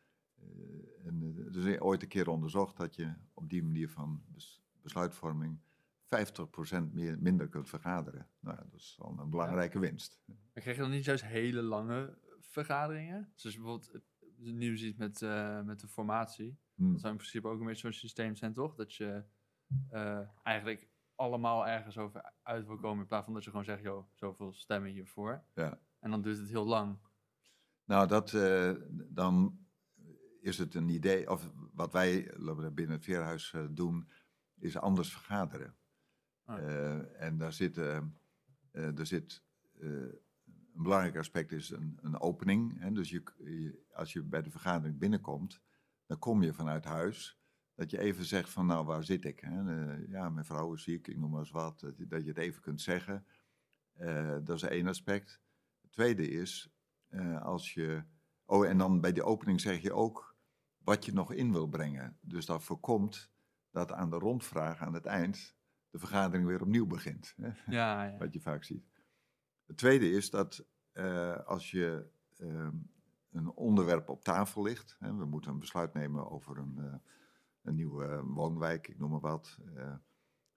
[1.04, 5.60] en, dus is ooit een keer onderzocht dat je op die manier van bes- besluitvorming
[6.04, 8.28] 50% meer, minder kunt vergaderen.
[8.40, 10.20] Nou, dat is al een belangrijke winst.
[10.26, 13.32] Maar krijg je dan niet juist hele lange vergaderingen?
[13.34, 14.00] Dus bijvoorbeeld,
[14.36, 15.20] nieuws iets met,
[15.64, 16.58] met de formatie.
[16.76, 16.90] Hm.
[16.90, 18.74] Dat zou in principe ook een beetje zo'n systeem zijn, toch?
[18.74, 19.24] Dat je
[19.90, 23.00] eh, eigenlijk allemaal ergens over uit wil komen.
[23.00, 25.44] In plaats van dat je gewoon zegt, joh, zoveel stemmen hiervoor.
[25.54, 25.80] Ja.
[26.00, 26.98] En dan duurt het heel lang.
[27.84, 28.72] Nou, dat, eh,
[29.08, 29.66] dan
[30.40, 32.34] is het een idee, of wat wij
[32.72, 34.10] binnen het Veerhuis eh, doen,
[34.58, 35.76] is anders vergaderen.
[36.44, 37.20] Ah.
[37.22, 37.76] En daar zit,
[38.72, 39.42] er zit
[39.78, 40.20] een
[40.72, 42.80] belangrijk aspect is een, een opening.
[42.80, 42.92] Hè?
[42.92, 45.60] Dus je, je- als je bij de vergadering binnenkomt,
[46.06, 47.38] dan kom je vanuit huis.
[47.74, 49.40] Dat je even zegt van, nou, waar zit ik?
[49.40, 49.84] Hè?
[49.94, 51.80] Eh, ja, mijn vrouw is ziek, ik noem maar eens wat.
[51.80, 53.26] Dat je, dat je het even kunt zeggen.
[53.92, 55.40] Eh, dat is één aspect.
[55.80, 56.70] Het tweede is,
[57.08, 58.04] eh, als je...
[58.44, 60.36] Oh, en dan bij die opening zeg je ook
[60.78, 62.18] wat je nog in wil brengen.
[62.20, 63.30] Dus dat voorkomt
[63.70, 65.56] dat aan de rondvraag aan het eind
[65.90, 67.34] de vergadering weer opnieuw begint.
[67.36, 67.50] Hè?
[67.74, 68.16] Ja, ja.
[68.16, 68.90] Wat je vaak ziet.
[69.66, 70.66] Het tweede is dat
[71.44, 72.76] als je ehm,
[73.30, 76.94] een onderwerp op tafel ligt, we moeten een besluit nemen over een, eh,
[77.62, 79.94] een nieuwe woonwijk, ik noem maar wat, eh,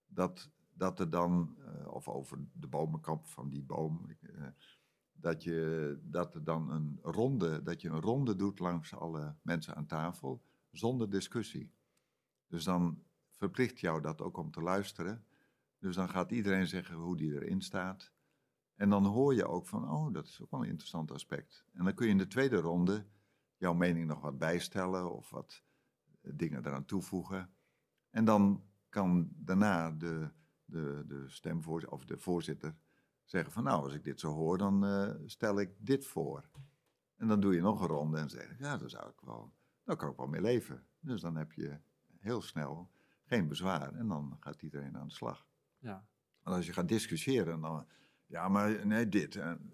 [0.08, 4.18] dat, dat er dan, eh, of over de bomenkamp van die boom,
[5.12, 9.76] dat, je, dat er dan een ronde, dat je een ronde doet langs alle mensen
[9.76, 11.72] aan tafel, zonder discussie.
[12.48, 15.26] Dus dan verplicht jou dat ook om te luisteren.
[15.80, 18.12] Dus dan gaat iedereen zeggen hoe die erin staat.
[18.80, 21.66] En dan hoor je ook van, oh, dat is ook wel een interessant aspect.
[21.74, 23.06] En dan kun je in de tweede ronde
[23.58, 25.64] jouw mening nog wat bijstellen of wat
[26.22, 27.54] eh, dingen eraan toevoegen.
[28.10, 30.30] En dan kan daarna de,
[30.66, 32.76] de, de stemvoorzitter of de voorzitter
[33.24, 36.50] zeggen van, nou, als ik dit zo hoor, dan eh, stel ik dit voor.
[37.16, 39.54] En dan doe je nog een ronde en zeg ik, ja, daar zou ik wel,
[39.84, 40.88] daar kan ik wel mee leven.
[41.00, 41.80] Dus dan heb je
[42.18, 42.92] heel snel
[43.24, 45.48] geen bezwaar en dan gaat iedereen aan de slag.
[45.78, 46.08] ja.
[46.40, 47.88] Want als je gaat discussiëren, dan,
[48.30, 49.36] ja, maar nee, dit.
[49.36, 49.74] En,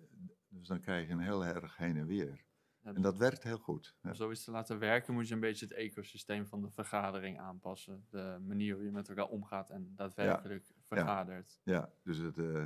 [0.50, 2.44] dus dan krijg je een heel erg heen en weer.
[2.82, 3.96] Ja, En dat werkt heel goed.
[4.02, 4.16] Om Ja.
[4.16, 8.06] zoiets te laten werken, moet je een beetje het ecosysteem van de vergadering aanpassen.
[8.10, 11.60] De manier hoe je met elkaar omgaat en daadwerkelijk vergadert.
[11.64, 12.62] Ja, dus het, eh,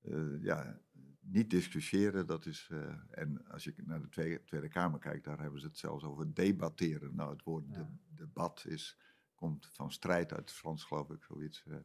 [0.00, 0.80] eh, ja,
[1.20, 5.40] niet discussiëren, dat is, eh, en als je naar de Tweede, Tweede Kamer kijkt, daar
[5.40, 7.14] hebben ze het zelfs over debatteren.
[7.14, 7.76] Nou, het woord Ja.
[7.76, 8.98] de- debat is,
[9.34, 11.64] komt van strijd uit het Frans, geloof ik, zoiets.
[11.66, 11.76] eh.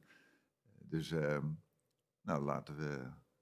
[0.82, 1.48] dus, ehm,
[2.30, 2.86] nou, laten we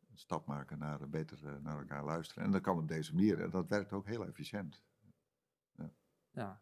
[0.10, 2.44] een stap maken naar eh, beter eh, naar elkaar luisteren.
[2.44, 4.86] En dat kan op deze manier, en dat werkt ook heel efficiënt.
[6.32, 6.62] Ja,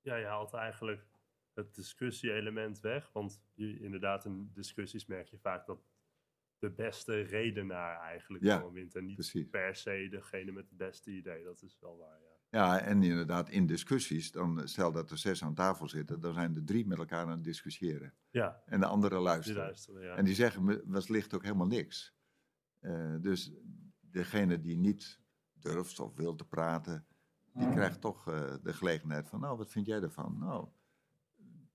[0.00, 1.06] Ja, je haalt eigenlijk
[1.52, 3.12] het discussie-element weg.
[3.12, 5.88] Want je, inderdaad, in discussies merk je vaak dat
[6.58, 8.94] de beste redenaar eigenlijk Ja, gewoon wint.
[8.94, 9.48] En niet precies.
[9.48, 11.44] per se degene met het beste idee.
[11.44, 12.39] Dat is wel waar, ja.
[12.50, 16.54] Ja, en inderdaad, in discussies, dan stel dat er zes aan tafel zitten, dan zijn
[16.56, 18.14] er drie met elkaar aan het discussiëren.
[18.30, 19.62] Ja, En de anderen die luisteren.
[19.62, 20.14] luisteren, ja.
[20.16, 22.14] En die zeggen, wellicht ook helemaal niks.
[22.78, 23.52] Eh, dus
[24.00, 25.20] degene die niet
[25.52, 27.06] durft of wil te praten,
[27.54, 30.38] die krijgt toch eh, de gelegenheid van, nou, wat vind jij ervan?
[30.38, 30.68] Nou,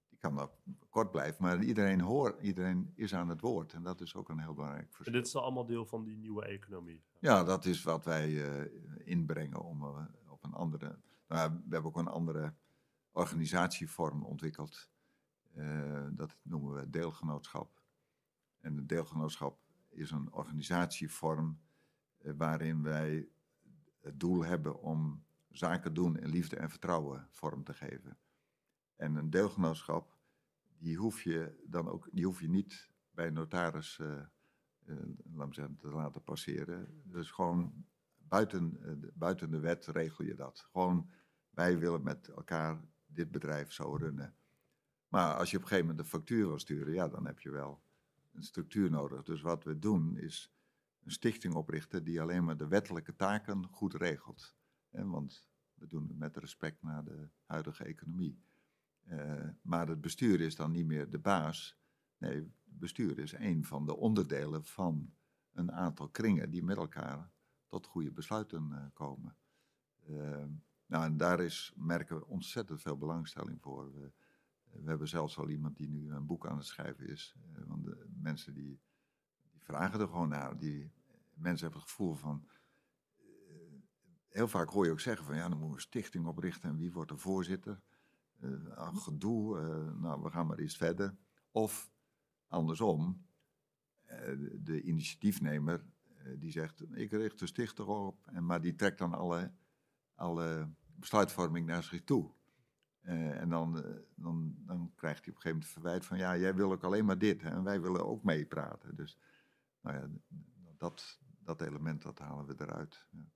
[0.10, 0.60] die kan wel
[0.90, 3.74] kort blijven, maar iedereen hoort, iedereen is aan het woord.
[3.74, 5.14] En dat is ook een heel belangrijk En verschil.
[5.14, 7.04] dit is allemaal deel van die nieuwe economie.
[7.20, 8.72] Ja, dat is wat wij eh,
[9.04, 10.06] inbrengen om eh,
[10.46, 11.00] een andere.
[11.28, 12.54] Nou, we hebben ook een andere
[13.12, 14.90] organisatievorm ontwikkeld.
[15.54, 17.82] Eh, dat noemen we deelgenootschap.
[18.60, 21.60] En het deelgenootschap is een organisatievorm
[22.18, 23.28] eh, waarin wij
[24.02, 28.18] het doel hebben om zaken doen in liefde en vertrouwen vorm te geven.
[28.96, 30.18] En een deelgenootschap,
[30.78, 34.22] die hoef je dan ook, die hoef je niet bij een notaris eh,
[35.34, 37.02] laat te laten passeren.
[37.04, 37.86] Dus gewoon
[38.36, 40.68] buiten, eh, de- buiten de wet regel je dat.
[40.72, 41.10] Gewoon,
[41.50, 44.36] wij willen met elkaar dit bedrijf zo runnen.
[45.08, 47.50] Maar als je op een gegeven moment een factuur wil sturen, ja, dan heb je
[47.50, 47.82] wel
[48.34, 49.24] een structuur nodig.
[49.24, 50.54] Dus wat we doen is
[51.04, 54.56] een stichting oprichten die alleen maar de wettelijke taken goed regelt.
[54.90, 58.40] Want we doen het met respect naar de huidige economie.
[59.04, 61.78] Eh, maar het bestuur is dan niet meer de baas.
[62.18, 65.14] Nee, het bestuur is een van de onderdelen van
[65.54, 67.34] een aantal kringen die met elkaar
[67.76, 69.36] tot goede besluiten eh, komen.
[70.08, 70.46] Eh,
[70.86, 73.94] nou, en daar is, merken we ontzettend veel belangstelling voor.
[73.94, 74.12] We,
[74.72, 77.36] we hebben zelfs al iemand die nu een boek aan het schrijven is.
[77.54, 78.80] eh, want de mensen die,
[79.52, 80.58] die vragen er gewoon naar.
[80.58, 80.92] Die,
[81.34, 82.48] mensen hebben het gevoel van.
[83.18, 83.26] eh,
[84.30, 86.78] heel vaak hoor je ook zeggen van ja, dan moeten we een stichting oprichten en
[86.78, 87.82] wie wordt de voorzitter.
[88.76, 89.60] ah, gedoe,
[90.00, 91.16] nou, we gaan maar eens verder.
[91.52, 91.92] Of
[92.48, 93.26] andersom,
[94.64, 95.86] de, initiatiefnemer
[96.38, 99.52] die zegt, ik richt de stichter op, en, maar die trekt dan alle,
[100.16, 102.32] alle besluitvorming naar zich toe.
[103.02, 106.38] Eh, en dan, eh, dan, dan krijgt hij op een gegeven moment verwijt van, ja,
[106.38, 108.96] jij wil ook alleen maar dit, hè, en wij willen ook meepraten.
[108.96, 109.18] Dus
[109.82, 110.10] nou ja,
[110.78, 113.08] dat, dat element, dat halen we eruit.
[113.12, 113.34] Ja.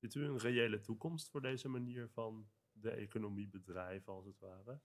[0.00, 4.80] Ziet u een reële toekomst voor deze manier van de economie bedrijven, als het ware?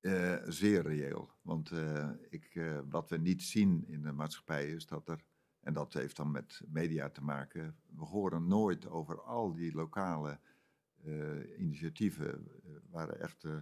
[0.00, 1.30] Eh, zeer reëel.
[1.42, 5.24] Want eh, ik, eh, wat we niet zien in de maatschappij is dat er,
[5.60, 10.38] en dat heeft dan met media te maken, we horen nooit over al die lokale
[11.04, 13.56] eh, initiatieven eh, waar echt eh,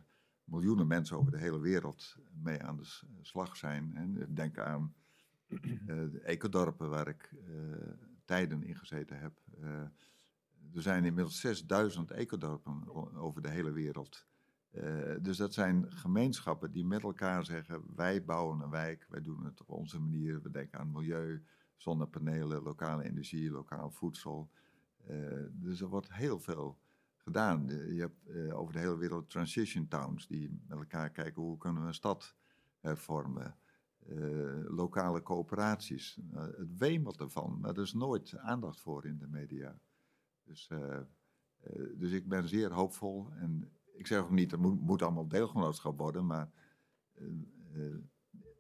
[0.45, 2.87] miljoenen mensen over de hele wereld mee aan de
[3.21, 3.97] slag zijn.
[3.97, 4.95] En denk aan
[5.87, 7.31] de ecodorpen waar ik
[8.25, 9.43] tijden in gezeten heb.
[10.75, 14.27] Er zijn inmiddels 6000 ecodorpen over de hele wereld.
[15.21, 19.61] Dus dat zijn gemeenschappen die met elkaar zeggen: wij bouwen een wijk, wij doen het
[19.61, 20.43] op onze manier.
[20.43, 21.45] We denken aan milieu,
[21.79, 24.51] zonnepanelen, lokale energie, lokaal voedsel.
[25.07, 26.79] Eh, dus er wordt heel veel
[27.29, 27.67] gedaan.
[27.67, 31.83] Je hebt eh, over de hele wereld transition towns die met elkaar kijken hoe kunnen
[31.83, 32.35] we een stad
[32.81, 33.57] hervormen.
[34.07, 34.17] Eh,
[34.65, 36.19] lokale coöperaties.
[36.33, 39.79] Eh, het wemelt ervan, maar er is nooit aandacht voor in de media.
[40.45, 40.71] Dus,
[41.95, 43.29] dus ik ben zeer hoopvol.
[43.33, 46.51] En ik zeg ook niet, het moet, moet allemaal deelgenootschap worden, maar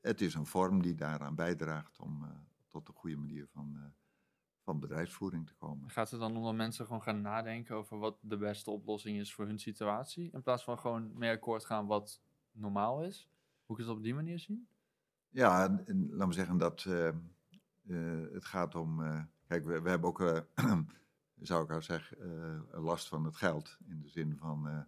[0.00, 2.24] het is een vorm die daaraan bijdraagt om
[2.68, 3.82] tot een goede manier van, eh,
[4.62, 5.90] van bedrijfsvoering te komen.
[5.90, 9.34] Gaat het dan om dat mensen gewoon gaan nadenken over wat de beste oplossing is
[9.34, 10.30] voor hun situatie?
[10.32, 13.28] In plaats van gewoon mee akkoord gaan wat normaal is?
[13.66, 14.68] Moet ik het op die manier zien?
[15.28, 17.14] Ja, en, en laat me zeggen dat eh, eh,
[18.32, 18.98] het gaat om.
[19.46, 20.46] kijk, we, we hebben ook,
[21.50, 23.78] zou ik al zeggen, last van het geld.
[23.88, 24.86] In de zin van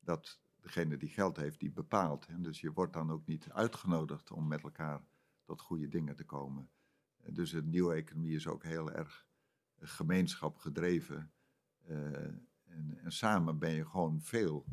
[0.00, 2.26] dat degene die geld heeft, die bepaalt.
[2.26, 2.40] Hè?
[2.40, 5.00] Dus je wordt dan ook niet uitgenodigd om met elkaar
[5.44, 6.70] tot goede dingen te komen.
[7.32, 9.26] Dus de nieuwe economie is ook heel erg
[9.74, 11.32] eh, gemeenschap gedreven.
[11.84, 12.24] Eh,
[12.64, 14.64] en, en samen ben je gewoon veel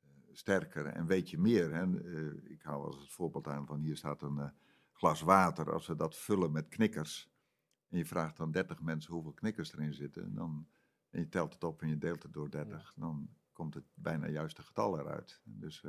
[0.00, 1.74] eh, sterker en weet je meer.
[1.74, 2.02] Hè?
[2.50, 4.52] Ik hou als het voorbeeld aan van hier staat een
[4.92, 5.72] glas water.
[5.72, 7.30] Als we dat vullen met knikkers
[7.88, 10.68] en je vraagt dan 30 mensen hoeveel knikkers erin zitten, dan,
[11.10, 14.28] en je telt het op en je deelt het door 30, dan komt het bijna
[14.28, 15.40] juiste getal eruit.
[15.44, 15.84] Dus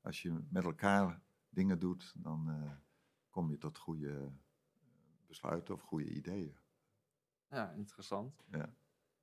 [0.00, 2.70] als je met elkaar dingen doet, dan
[3.30, 4.32] kom je tot goede
[5.40, 6.56] besluiten of goede ideeën.
[7.48, 8.44] Ja, interessant.
[8.50, 8.74] Ja.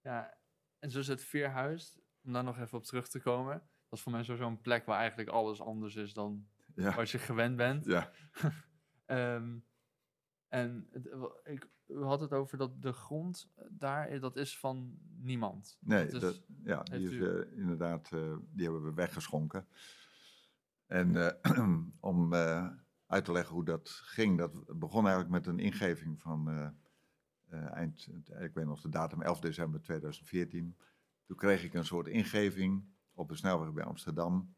[0.02, 0.38] Ja,
[0.80, 3.54] en dus het Veerhuis, om daar nog even op terug te komen.
[3.90, 7.12] Dat is voor mij sowieso een plek waar eigenlijk alles anders is dan Ja, als
[7.12, 7.86] je gewend bent.
[7.86, 8.12] ja.
[9.06, 9.60] Ehm,
[10.48, 11.08] en het,
[11.44, 15.78] ik, u had het over dat de grond daar, eh, dat is van niemand.
[15.82, 19.68] Nee, Dat is- dat, ja, die, is, eh, inderdaad, eh, die hebben we weggeschonken.
[20.88, 21.40] En
[22.00, 22.30] om
[23.12, 26.68] uit te leggen hoe dat ging, dat begon eigenlijk met een ingeving van eh,
[27.48, 28.08] eh, eind,
[28.40, 30.78] ik weet nog de datum, 11 december 2014.
[31.26, 34.56] Toen kreeg ik een soort ingeving op een snelweg bij Amsterdam.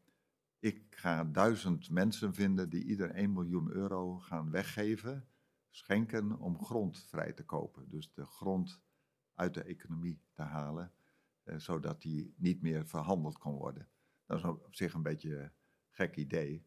[0.58, 5.28] Ik ga duizend mensen vinden die ieder 1 miljoen euro gaan weggeven,
[5.70, 7.88] schenken om grond vrij te kopen.
[7.88, 8.80] Dus de grond
[9.34, 10.92] uit de economie te halen
[11.42, 13.88] eh, zodat die niet meer verhandeld kon worden.
[14.26, 15.52] Dat is op zich een beetje een
[15.90, 16.66] gek idee.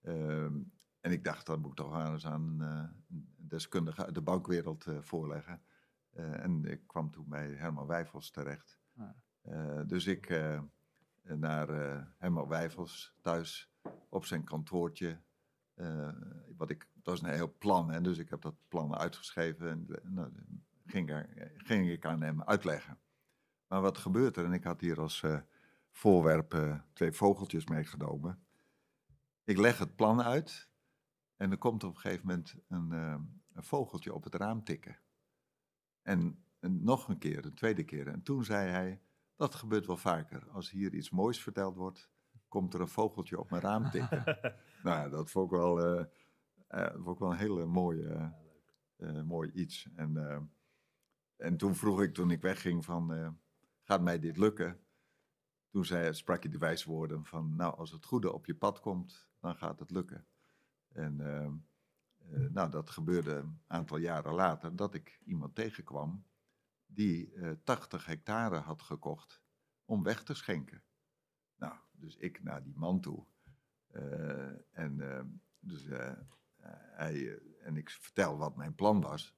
[0.00, 0.60] Ehm,
[1.02, 4.22] en ik dacht, dat moet ik toch wel eens aan eh, een deskundige uit de
[4.22, 5.62] bankwereld eh, voorleggen.
[6.10, 8.78] Eh, en ik kwam toen bij Herman Wijfels terecht.
[9.42, 10.60] Eh, dus ik eh,
[11.22, 13.70] naar eh, Herman Wijfels thuis
[14.08, 15.20] op zijn kantoortje.
[15.74, 16.08] eh,
[16.56, 19.86] wat ik, dat was een heel plan, hè, dus ik heb dat plan uitgeschreven en
[19.88, 20.32] eh, nou,
[20.86, 22.98] ging, er, ging ik aan hem uitleggen.
[23.66, 24.44] Maar wat gebeurt er?
[24.44, 25.40] En ik had hier als eh,
[25.90, 28.42] voorwerp eh, twee vogeltjes meegenomen.
[29.44, 30.68] Ik leg het plan uit
[31.42, 33.16] en er komt op een gegeven moment een, eh,
[33.52, 34.98] een vogeltje op het raam tikken.
[36.02, 38.08] En, en nog een keer, een tweede keer.
[38.08, 39.02] En toen zei hij,
[39.36, 40.48] dat gebeurt wel vaker.
[40.48, 42.10] Als hier iets moois verteld wordt,
[42.48, 44.38] komt er een vogeltje op mijn raam tikken.
[44.82, 46.04] nou dat vond ik wel, eh,
[46.66, 48.32] eh, vond ik wel een hele mooie,
[49.24, 49.88] mooi iets.
[49.94, 50.50] En,
[51.36, 53.36] en toen vroeg ik, toen ik wegging, van,
[53.82, 54.80] gaat mij dit lukken?
[55.70, 58.80] Toen zei, sprak hij de wijze woorden van, nou, als het goede op je pad
[58.80, 60.26] komt, dan gaat het lukken.
[60.92, 66.26] En eh, eh, nou, dat gebeurde een aantal jaren later, dat ik iemand tegenkwam
[66.86, 69.42] die eh 80 hectare had gekocht
[69.84, 70.82] om weg te schenken.
[71.56, 73.26] Nou, dus ik naar die man toe.
[73.86, 75.24] Eh, en, eh,
[75.58, 76.12] dus, eh,
[76.92, 79.36] hij, eh, en ik vertel wat mijn plan was.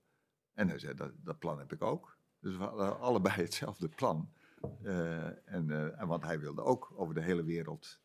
[0.52, 2.18] En hij zei, dat, dat plan heb ik ook.
[2.40, 4.32] Dus we hadden allebei hetzelfde plan.
[4.82, 8.00] Eh, en, eh, en want hij wilde ook over de hele wereld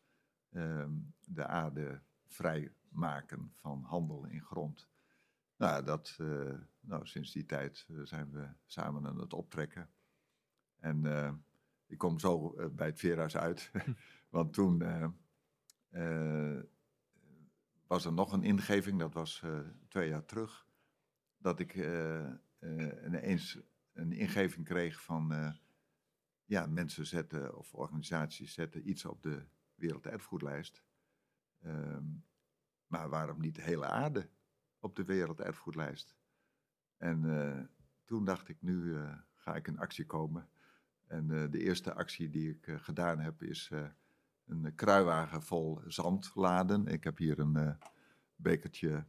[0.50, 0.92] ehm,
[1.26, 4.90] de aarde vrij maken van handel in grond.
[5.60, 9.90] Nou, dat, eh, nou sinds die tijd eh, zijn we samen aan het optrekken.
[10.78, 11.34] En eh,
[11.86, 13.72] ik kom zo bij het Veerhuis uit.
[14.30, 14.84] want toen
[17.88, 19.44] was er nog een ingeving, dat was
[19.88, 20.68] twee jaar terug.
[21.38, 21.76] Dat ik
[23.06, 23.60] ineens
[23.94, 25.56] een ingeving kreeg van
[26.46, 30.84] ja, mensen zetten of organisaties zetten iets op de werelderfgoedlijst.
[31.60, 32.06] Ehm,
[32.90, 34.30] maar waarom niet de hele aarde
[34.80, 36.16] op de werelderfgoedlijst?
[36.98, 37.64] En eh,
[38.06, 40.50] toen dacht ik, nu eh, ga ik in actie komen.
[41.08, 43.72] En eh, de eerste actie die ik gedaan heb is
[44.46, 46.88] een kruiwagen vol zand laden.
[46.88, 47.78] Ik heb hier een
[48.36, 49.06] bekertje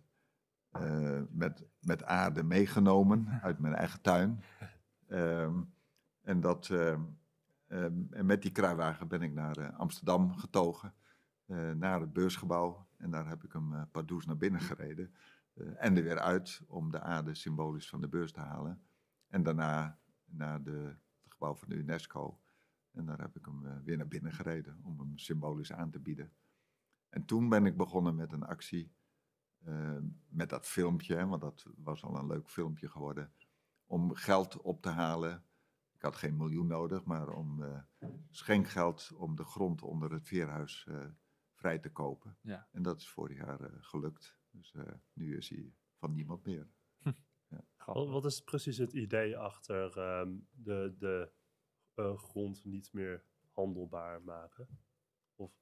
[1.30, 4.42] met, met aarde meegenomen uit mijn eigen tuin.
[5.06, 5.60] Ehm,
[6.22, 7.02] en, dat, ehm,
[7.66, 10.94] ehm, en met die kruiwagen ben ik naar Amsterdam getogen,
[11.76, 12.88] naar het beursgebouw.
[12.96, 15.14] En daar heb ik hem uh, pardoes naar binnen gereden.
[15.54, 18.82] eh, en er weer uit om de aarde symbolisch van de beurs te halen.
[19.28, 22.40] En daarna naar de, het gebouw van de UNESCO.
[22.92, 26.00] En daar heb ik hem eh, weer naar binnen gereden om hem symbolisch aan te
[26.00, 26.32] bieden.
[27.08, 28.92] En toen ben ik begonnen met een actie
[29.64, 29.96] eh,
[30.28, 33.32] met dat filmpje, want dat was al een leuk filmpje geworden,
[33.86, 35.44] om geld op te halen.
[35.92, 37.78] Ik had geen miljoen nodig, maar om eh,
[38.30, 41.06] schenkgeld om de grond onder het veerhuis eh,
[41.61, 42.38] vrij te kopen.
[42.42, 42.68] Ja.
[42.73, 44.38] En dat is vorig jaar eh, gelukt.
[44.51, 46.68] Dus eh, nu is hij van niemand meer.
[47.85, 51.33] Wat, wat is precies het idee achter ehm, de, de
[51.94, 54.68] eh, grond niet meer handelbaar maken?
[55.35, 55.53] Of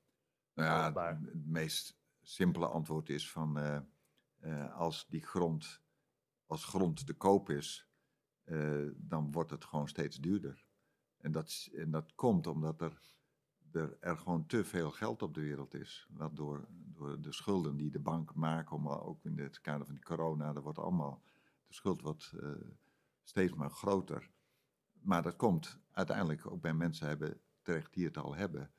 [0.54, 3.80] Nou ja, het meest simpele antwoord is van eh,
[4.38, 5.82] eh, als die grond
[6.48, 7.88] als grond te koop is,
[8.44, 10.66] eh, dan wordt het gewoon steeds duurder.
[11.16, 13.02] En dat, en dat komt omdat er,
[13.72, 16.08] er, er gewoon te veel geld op de wereld is.
[16.10, 20.02] Wat door, door de schulden die de banken maken, om, ook in het kader van
[20.02, 21.22] corona, er wordt allemaal,
[21.66, 22.50] de schuld wordt eh,
[23.22, 24.30] steeds maar groter.
[25.00, 28.70] Maar dat komt uiteindelijk ook bij mensen hebben, terecht die het al hebben.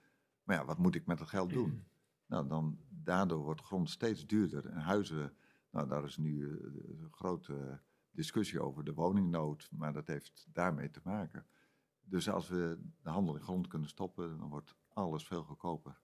[0.44, 1.84] Maar ja, wat moet ik met het geld doen?
[2.26, 4.66] Nou, dan, daardoor wordt grond steeds duurder.
[4.66, 5.34] En huizen,
[5.70, 10.92] nou, daar is nu eh, een grote discussie over de woningnood, maar dat heeft daarmee
[10.92, 11.46] te maken.
[12.02, 16.00] Dus als we de handel in grond kunnen stoppen, dan wordt alles veel goedkoper.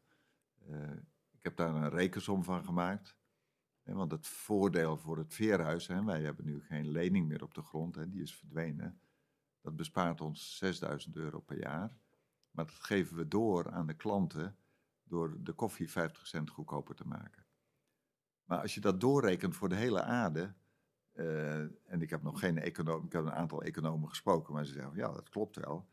[0.68, 0.92] Eh,
[1.32, 3.18] ik heb daar een rekensom van gemaakt.
[3.82, 7.54] Hè, want het voordeel voor het veerhuis, hè, wij hebben nu geen lening meer op
[7.54, 9.00] de grond, hè, die is verdwenen.
[9.62, 11.98] Dat bespaart ons 6000 euro per jaar.
[12.52, 14.58] Maar dat geven we door aan de klanten
[15.04, 17.46] door de koffie 50 cent goedkoper te maken.
[18.46, 20.54] Maar als je dat doorrekent voor de hele aarde,
[21.12, 24.74] eh, en ik heb nog geen econoom, ik heb een aantal economen gesproken, maar ze
[24.74, 25.88] zeggen ja, dat klopt wel.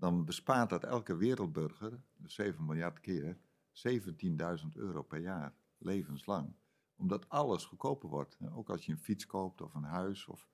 [0.00, 3.38] Dan bespaart dat elke wereldburger, dus 7 miljard keer,
[3.72, 6.54] 17.000 euro per jaar, levenslang.
[6.96, 8.38] Omdat alles goedkoper wordt.
[8.38, 8.52] hè.
[8.52, 10.48] Ook als je een fiets koopt of een huis of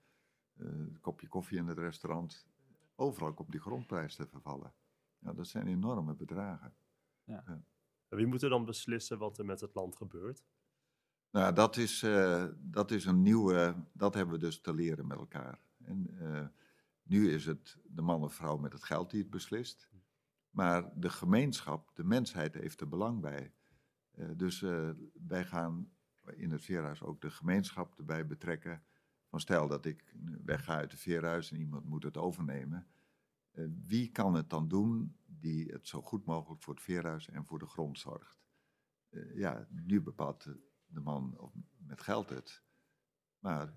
[0.57, 2.47] eh, een kopje koffie in het restaurant.
[2.95, 4.73] Overal komt die grondprijs te vervallen.
[5.19, 6.75] Ja, dat zijn enorme bedragen.
[8.09, 10.45] En wie moet er dan beslissen wat er met het land gebeurt?
[11.31, 15.19] Nou, dat is, eh, dat is een nieuwe, dat hebben we dus te leren met
[15.19, 15.61] elkaar.
[15.85, 16.47] En eh,
[17.07, 19.91] nu is het de man of vrouw met het geld die het beslist.
[20.51, 23.53] Maar de gemeenschap, de mensheid heeft er belang bij.
[24.11, 24.91] Eh, dus eh,
[25.27, 25.93] wij gaan
[26.35, 28.83] in het veerhuis ook de gemeenschap erbij betrekken.
[29.29, 30.15] Van stel dat ik
[30.45, 32.87] wegga uit het veerhuis en iemand moet het overnemen.
[33.51, 37.45] Eh, wie kan het dan doen die het zo goed mogelijk voor het veerhuis en
[37.45, 38.45] voor de grond zorgt?
[39.35, 40.43] Ja, nu bepaalt
[40.87, 42.63] de, man met geld het.
[43.39, 43.75] Maar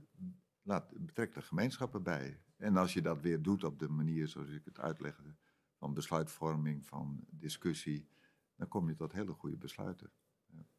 [0.62, 2.42] laat, betrek de gemeenschap erbij.
[2.60, 5.36] En als je dat weer doet op de manier zoals ik het uitlegde,
[5.76, 8.08] van besluitvorming, van discussie,
[8.56, 10.12] dan kom je tot hele goede besluiten.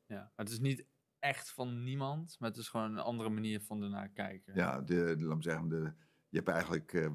[0.06, 0.16] Ja.
[0.16, 0.86] Maar het is niet
[1.18, 4.54] echt van niemand, maar het is gewoon een andere manier van ernaar kijken.
[4.54, 5.92] Ja, de, de- laat me zeggen, de,
[6.28, 7.10] je hebt eigenlijk, eh,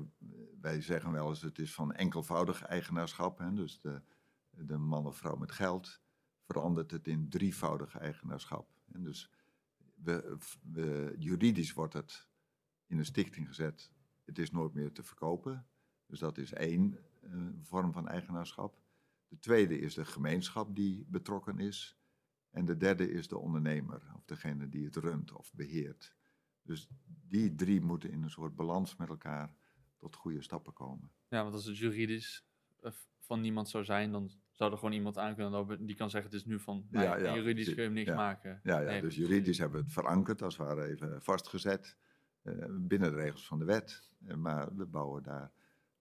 [0.62, 3.38] wij zeggen wel eens, het is van enkelvoudig eigenaarschap.
[3.38, 4.02] Hè, dus de,
[4.50, 6.02] de man of vrouw met geld
[6.44, 8.70] verandert het in drievoudig eigenaarschap.
[8.92, 9.32] En dus
[9.96, 12.30] we, we, juridisch wordt het
[12.86, 13.92] in een stichting gezet,
[14.26, 15.68] het is nooit meer te verkopen.
[16.06, 18.78] Dus dat is één eh, vorm van eigenaarschap.
[19.28, 21.98] De tweede is de gemeenschap die betrokken is.
[22.50, 26.16] En de derde is de ondernemer, of degene die het runt of beheert.
[26.62, 26.90] Dus
[27.28, 29.56] die drie moeten in een soort balans met elkaar
[29.98, 31.12] tot goede stappen komen.
[31.28, 32.46] Ja, want als het juridisch
[32.82, 36.10] eh, van niemand zou zijn, dan zou er gewoon iemand aan kunnen lopen die kan
[36.10, 37.04] zeggen het is nu van mij.
[37.04, 38.16] Ja, ja, en juridisch kun je hem niks ja.
[38.16, 38.60] maken.
[38.64, 41.98] Ja, ja Nee, dus juridisch hebben we het verankerd, als het ware even vastgezet,
[42.70, 44.10] binnen de regels van de wet.
[44.26, 45.52] Eh, maar we bouwen daar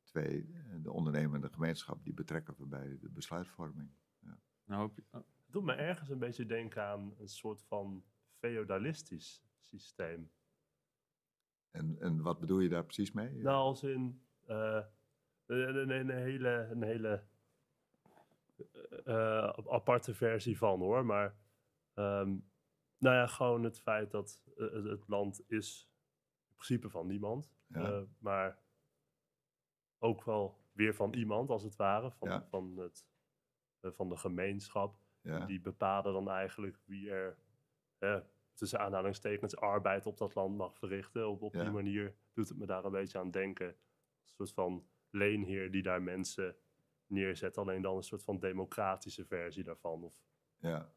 [0.02, 3.90] twee, eh, de ondernemer en de gemeenschap, die betrekken we bij de besluitvorming.
[4.66, 8.04] Nou, hoop je- oh, Het doet me ergens een beetje denken aan een soort van
[8.38, 10.30] feodalistisch systeem.
[11.70, 13.42] En, en wat bedoel je daar precies mee?
[13.42, 14.80] Nou, als in eh,
[15.46, 17.24] een, een, een hele, een hele
[18.56, 21.04] eh, eh, aparte versie van hoor.
[21.06, 21.36] Maar
[21.94, 22.28] ehm,
[22.98, 25.90] nou ja, gewoon het feit dat eh, het, het land is
[26.54, 27.52] principe van niemand.
[27.66, 27.80] Ja.
[27.80, 28.58] eh, maar
[29.98, 32.10] ook wel weer van iemand als het ware.
[32.10, 32.46] Van, Ja.
[32.48, 33.06] van, het,
[33.80, 34.96] eh, van de gemeenschap.
[35.20, 37.38] ja, Die bepalen dan eigenlijk wie er
[38.54, 41.28] tussen aanhalingstekens arbeid op dat land mag verrichten.
[41.30, 43.66] Op, op die manier doet het me daar een beetje aan denken.
[43.66, 43.76] Een
[44.24, 46.56] soort van leenheer die daar mensen
[47.06, 47.58] neerzet.
[47.58, 50.02] Alleen dan een soort van democratische versie daarvan.
[50.02, 50.14] Of,
[50.58, 50.92] ja.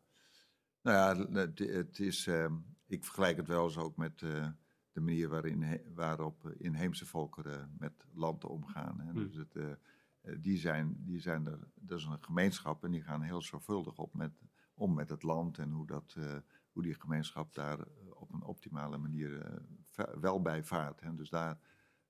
[0.82, 2.56] Nou ja, het, het is, ehm,
[2.88, 4.50] ik vergelijk het wel eens ook met eh,
[4.98, 9.00] de manier waarin, waarop eh, inheemse volkeren met land omgaan.
[9.00, 9.12] Hè.
[9.12, 9.18] Hm.
[9.18, 9.78] Dus het, eh, eh,
[10.42, 14.14] die zijn, die zijn er, dat is een gemeenschap en die gaan heel zorgvuldig op
[14.14, 14.32] met,
[14.74, 16.18] om met het land en hoe, dat,
[16.72, 17.80] hoe die gemeenschap daar
[18.14, 19.62] op een optimale manier
[20.20, 21.02] wel bij vaart.
[21.02, 21.16] Hè.
[21.16, 21.60] Dus daar,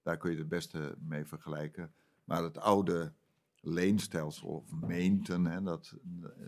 [0.02, 1.94] daar kun je het beste mee vergelijken.
[2.24, 3.14] Maar het oude
[3.60, 5.96] leenstelsel of meenten hè, dat,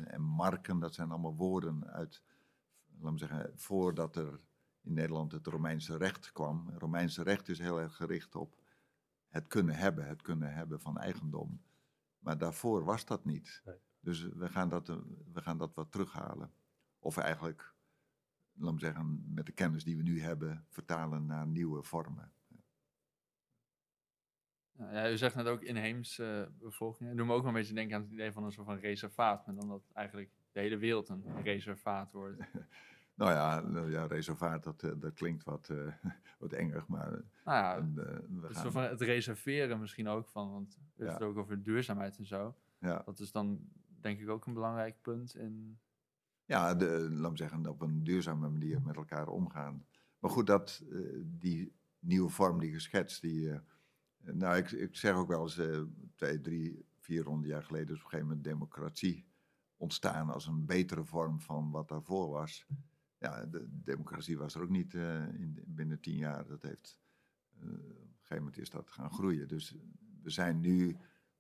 [0.06, 2.24] en marken, dat zijn allemaal woorden uit,
[3.00, 4.40] laten we zeggen, voordat er
[4.90, 6.68] in Nederland het Romeinse recht kwam.
[6.68, 8.58] Het Romeinse recht is heel erg gericht op
[9.30, 11.62] het kunnen hebben, het kunnen hebben van eigendom.
[12.20, 13.62] Maar daarvoor was dat niet.
[13.66, 13.76] Nee.
[14.00, 14.98] Dus we gaan, dat, eh,
[15.34, 16.52] we gaan dat wat terughalen.
[17.00, 17.74] Of eigenlijk,
[18.54, 22.32] laten we zeggen, met de kennis die we nu hebben, vertalen naar nieuwe vormen.
[24.78, 27.16] Ja, u zegt net ook inheemse bevolking.
[27.16, 29.46] Doe me ook wel een beetje denken aan het idee van een soort van reservaat.
[29.46, 32.42] Maar dan dat eigenlijk de hele wereld een reservaat wordt.
[33.20, 35.94] Nou ja, nou ja reservaat, dat, eh, dat klinkt wat, eh,
[36.40, 38.62] wat engig, maar eh, Nou ja, en, we het, gaan...
[38.62, 40.52] soort van het reserveren misschien ook van.
[40.52, 41.14] Want heeft Ja.
[41.14, 42.56] het ook over duurzaamheid en zo.
[42.78, 43.02] ja.
[43.06, 43.60] Dat is dan
[44.02, 45.80] denk ik ook een belangrijk punt in...
[46.46, 49.86] Ja, de, laat me zeggen, op een duurzame manier met elkaar omgaan.
[50.20, 50.84] Maar goed, dat,
[51.24, 53.60] die nieuwe vorm die geschetst, die...
[54.18, 55.62] nou, ik, ik zeg ook wel eens,
[56.16, 59.26] twee, drie, vierhonderd jaar geleden is op een gegeven moment democratie
[59.78, 62.66] ontstaan als een betere vorm van wat daarvoor was.
[63.20, 66.48] Ja, de democratie was er ook niet eh, in, binnen tien jaar.
[66.48, 67.00] Dat heeft,
[67.60, 69.48] eh, op een gegeven moment is dat gaan groeien.
[69.48, 69.76] Dus
[70.22, 70.98] we zijn nu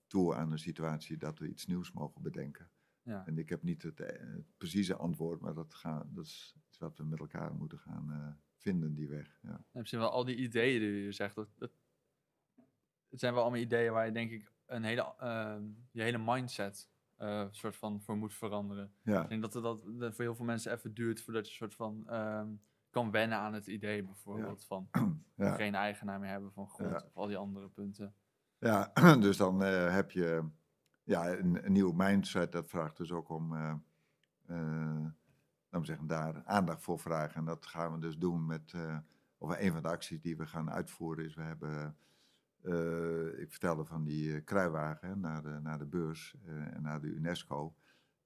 [0.08, 2.70] toe aan een situatie dat we iets nieuws mogen bedenken.
[3.02, 3.26] Ja.
[3.26, 6.78] En ik heb niet het, eh, het precieze antwoord, maar dat, gaan, dat is iets
[6.78, 9.40] wat we met elkaar moeten gaan vinden, die weg.
[9.42, 9.50] Ja.
[9.72, 11.36] En misschien wel al die ideeën die u zegt.
[11.36, 11.72] Dat, dat,
[13.10, 15.16] het zijn wel allemaal ideeën waar je denk ik een hele,
[15.92, 16.90] je hele mindset
[17.20, 18.94] eh, soort van voor moet veranderen.
[19.02, 21.54] Ja, Ik denk dat het dat, dat voor heel veel mensen even duurt voordat je
[21.54, 22.48] soort van ehm,
[22.90, 24.90] kan wennen aan het idee bijvoorbeeld van
[25.36, 28.14] ja, geen eigenaar meer hebben van grond of al die andere punten.
[28.60, 28.92] ja.
[29.26, 30.50] dus dan eh, heb je
[31.04, 32.52] ja, een, een nieuw mindset.
[32.52, 33.76] Dat vraagt dus ook om, eh,
[34.46, 37.36] laten we zeggen, daar aandacht voor vragen.
[37.36, 38.74] En dat gaan we dus doen met,
[39.38, 41.98] of een van de acties die we gaan uitvoeren is, we hebben,
[42.62, 47.02] eh, ik vertelde van die eh, kruiwagen naar, de, naar de beurs eh, en naar
[47.02, 47.76] de UNESCO.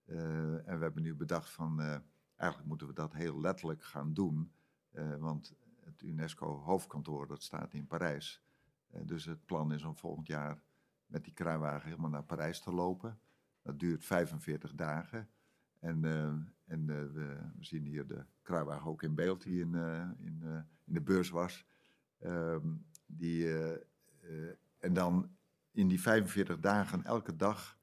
[0.05, 1.79] En we hebben nu bedacht van,
[2.35, 4.51] eigenlijk moeten we dat heel letterlijk gaan doen.
[5.19, 8.43] want het UNESCO-hoofdkantoor, dat staat in Parijs.
[9.03, 10.63] Dus het plan is om volgend jaar
[11.05, 13.19] met die kruiwagen helemaal naar Parijs te lopen.
[13.61, 15.29] Dat duurt 45 dagen.
[15.79, 16.03] En,
[16.65, 19.73] en we, zien hier de kruiwagen ook in beeld die in,
[20.19, 21.65] in, in de beurs was.
[22.19, 22.75] Ehm,
[23.05, 23.47] die,
[24.79, 25.29] en dan
[25.71, 27.77] in die 45 dagen elke dag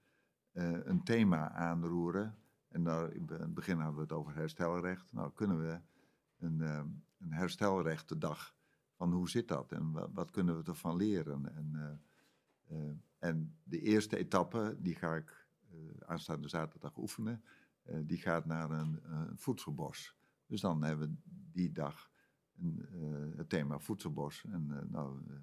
[0.52, 2.34] eh, een thema aanroeren.
[2.68, 5.12] En daar, in het begin hadden we het over herstelrecht.
[5.12, 5.80] Nou, kunnen we
[6.38, 6.82] een, eh,
[7.18, 8.54] een herstelrechtendag
[8.94, 11.54] van hoe zit dat en wa- wat kunnen we ervan leren?
[11.56, 15.76] En, eh, eh, en de eerste etappe, die ga ik eh,
[16.06, 17.42] aanstaande zaterdag oefenen,
[17.82, 20.16] eh, die gaat naar een, eh, voedselbos.
[20.46, 22.10] Dus dan hebben we die dag
[22.58, 24.44] een, eh, het thema voedselbos.
[24.44, 25.34] En eh, nou, eh,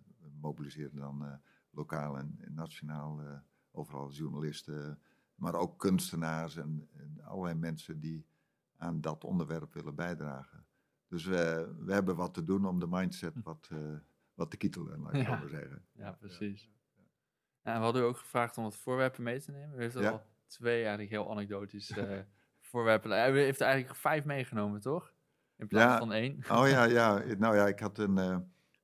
[0.41, 1.33] mobiliseren dan eh,
[1.69, 3.37] lokaal en, en nationaal eh,
[3.71, 4.99] overal journalisten,
[5.35, 8.25] maar ook kunstenaars en, en allerlei mensen die
[8.77, 10.65] aan dat onderwerp willen bijdragen.
[11.07, 13.95] Dus we, we hebben wat te doen om de mindset wat, eh,
[14.33, 15.25] wat te kietelen, laat ik Ja.
[15.33, 15.85] zo maar zeggen.
[15.91, 16.69] Ja, precies.
[17.63, 19.77] Ja, en we hadden u ook gevraagd om wat voorwerpen mee te nemen.
[19.77, 20.09] U heeft er Ja.
[20.11, 22.19] al twee eigenlijk heel anekdotisch eh,
[22.69, 23.11] voorwerpen.
[23.33, 25.13] U heeft er eigenlijk vijf meegenomen, toch?
[25.55, 25.97] In plaats Ja.
[25.97, 26.35] van één.
[26.51, 28.37] Oh ja, ja, nou ja, ik had een, eh,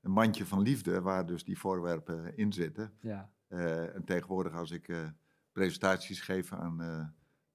[0.03, 2.93] een mandje van liefde waar dus die voorwerpen in zitten.
[2.99, 3.31] Ja.
[3.47, 5.07] Eh, en tegenwoordig als ik eh,
[5.51, 6.99] presentaties geef aan, eh,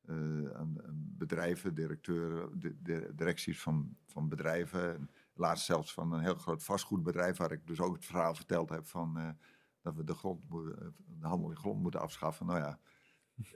[0.06, 4.94] eh, aan, bedrijven, directeuren, de, de directies van, van bedrijven.
[4.94, 8.68] En laatst zelfs van een heel groot vastgoedbedrijf, waar ik dus ook het verhaal verteld
[8.68, 9.18] heb van...
[9.18, 9.28] eh,
[9.82, 12.46] dat we de, grond, de handel in grond moeten afschaffen.
[12.46, 12.78] Nou ja,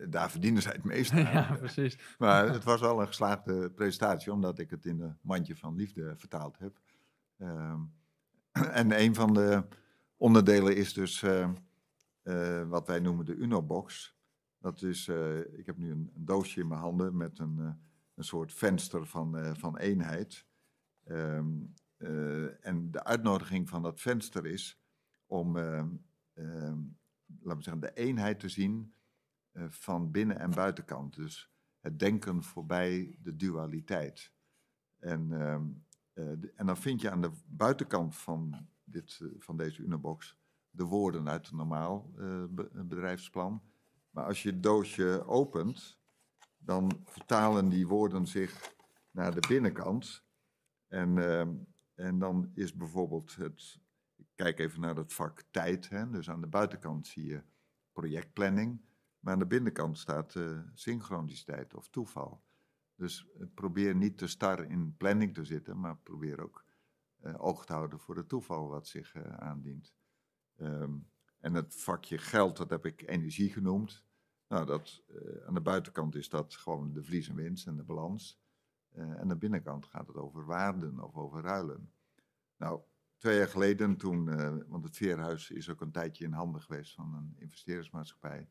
[0.08, 1.18] daar verdienen zij het meest aan.
[1.20, 1.98] ja, precies.
[2.18, 6.14] Maar het was wel een geslaagde presentatie, omdat ik het in een mandje van liefde
[6.16, 6.80] vertaald heb.
[7.38, 7.80] Ehm,
[8.80, 9.64] en een van de
[10.16, 11.50] onderdelen is dus eh,
[12.22, 14.16] eh, wat wij noemen de Unobox.
[14.58, 17.58] Dat is, eh, ik heb nu een, een doosje in mijn handen met een,
[18.14, 20.46] een soort venster van, van eenheid.
[21.04, 21.48] Ehm,
[21.96, 24.80] eh, en de uitnodiging van dat venster is
[25.26, 25.88] om, ehm,
[27.40, 28.94] laten we zeggen, de eenheid te zien
[29.68, 31.14] van binnen- en buitenkant.
[31.14, 31.50] Dus
[31.80, 34.32] het denken voorbij de dualiteit.
[34.98, 35.70] En, ehm, eh,
[36.14, 40.36] de- en dan vind je aan de buitenkant van, dit, eh, van deze Unobox
[40.70, 43.62] de woorden uit het normaal eh, be- eh, bedrijfsplan.
[44.10, 46.00] Maar als je het doosje opent,
[46.58, 48.74] dan vertalen die woorden zich
[49.10, 50.24] naar de binnenkant.
[50.88, 51.54] En, ehm,
[51.94, 53.80] en dan is bijvoorbeeld het.
[54.34, 55.88] Kijk even naar het vak tijd.
[55.88, 57.42] Hè, dus aan de buitenkant zie je
[57.92, 58.80] projectplanning.
[59.18, 62.42] Maar aan de binnenkant staat eh, synchroniciteit of toeval.
[62.94, 66.64] Dus probeer niet te star in planning te zitten, maar probeer ook
[67.22, 69.94] eh, oog te houden voor het toeval wat zich eh, aandient.
[70.56, 70.98] Ehm,
[71.40, 74.04] en het vakje geld, dat heb ik energie genoemd.
[74.48, 77.84] Nou, dat, eh, aan de buitenkant is dat gewoon de verlies en winst en de
[77.84, 78.40] balans.
[78.90, 81.92] En aan de binnenkant gaat het over waarden of over ruilen.
[82.56, 82.80] Nou,
[83.16, 84.24] twee jaar geleden toen,
[84.68, 88.48] want het Veerhuis is ook een tijdje in handen geweest van een investeringsmaatschappij.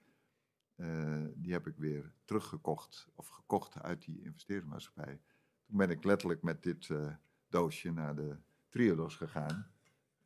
[0.82, 5.22] Eh, die heb ik weer teruggekocht of gekocht uit die investeringsmaatschappij.
[5.66, 7.14] Toen ben ik letterlijk met dit eh,
[7.50, 8.38] doosje naar de
[8.70, 9.68] Triodos gegaan.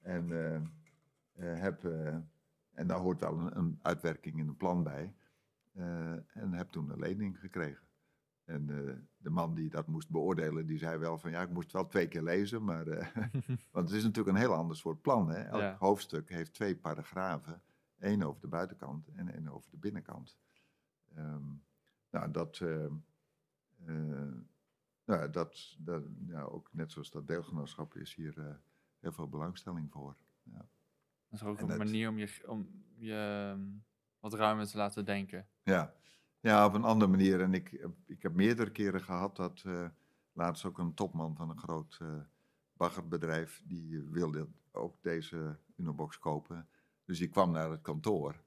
[0.02, 0.62] En, eh,
[1.60, 1.84] heb,
[2.74, 5.16] en daar hoort wel een, een uitwerking in een plan bij.
[6.28, 7.88] En heb toen een lening gekregen.
[8.44, 8.66] En
[9.18, 12.08] de man die dat moest beoordelen, die zei wel van ja, ik moest wel twee
[12.08, 12.64] keer lezen.
[12.64, 12.86] Maar,
[13.72, 15.30] want het is natuurlijk een heel ander soort plan.
[15.30, 15.42] Hè?
[15.42, 15.76] Elk Ja.
[15.80, 17.62] hoofdstuk heeft twee paragrafen.
[18.00, 20.38] één over de buitenkant en één over de binnenkant.
[21.16, 21.46] Ehm,
[22.10, 22.86] nou, dat, eh,
[23.86, 24.34] eh,
[25.06, 28.56] nou, dat, dat ja, ook net zoals dat deelgenootschap is hier eh,
[29.00, 30.16] heel veel belangstelling voor.
[30.44, 30.64] Dat
[31.30, 33.64] is ook En een dat- manier om je, om je ehm,
[34.20, 35.48] wat ruimer te laten denken.
[35.64, 35.94] Ja.
[36.40, 37.42] ja, op een andere manier.
[37.42, 39.88] En ik, heb- ik heb meerdere keren gehad dat eh,
[40.34, 42.00] laatst ook een topman van een groot
[42.74, 46.68] baggerbedrijf, die wilde ook deze Unobox kopen.
[47.06, 48.44] Dus die kwam naar het kantoor,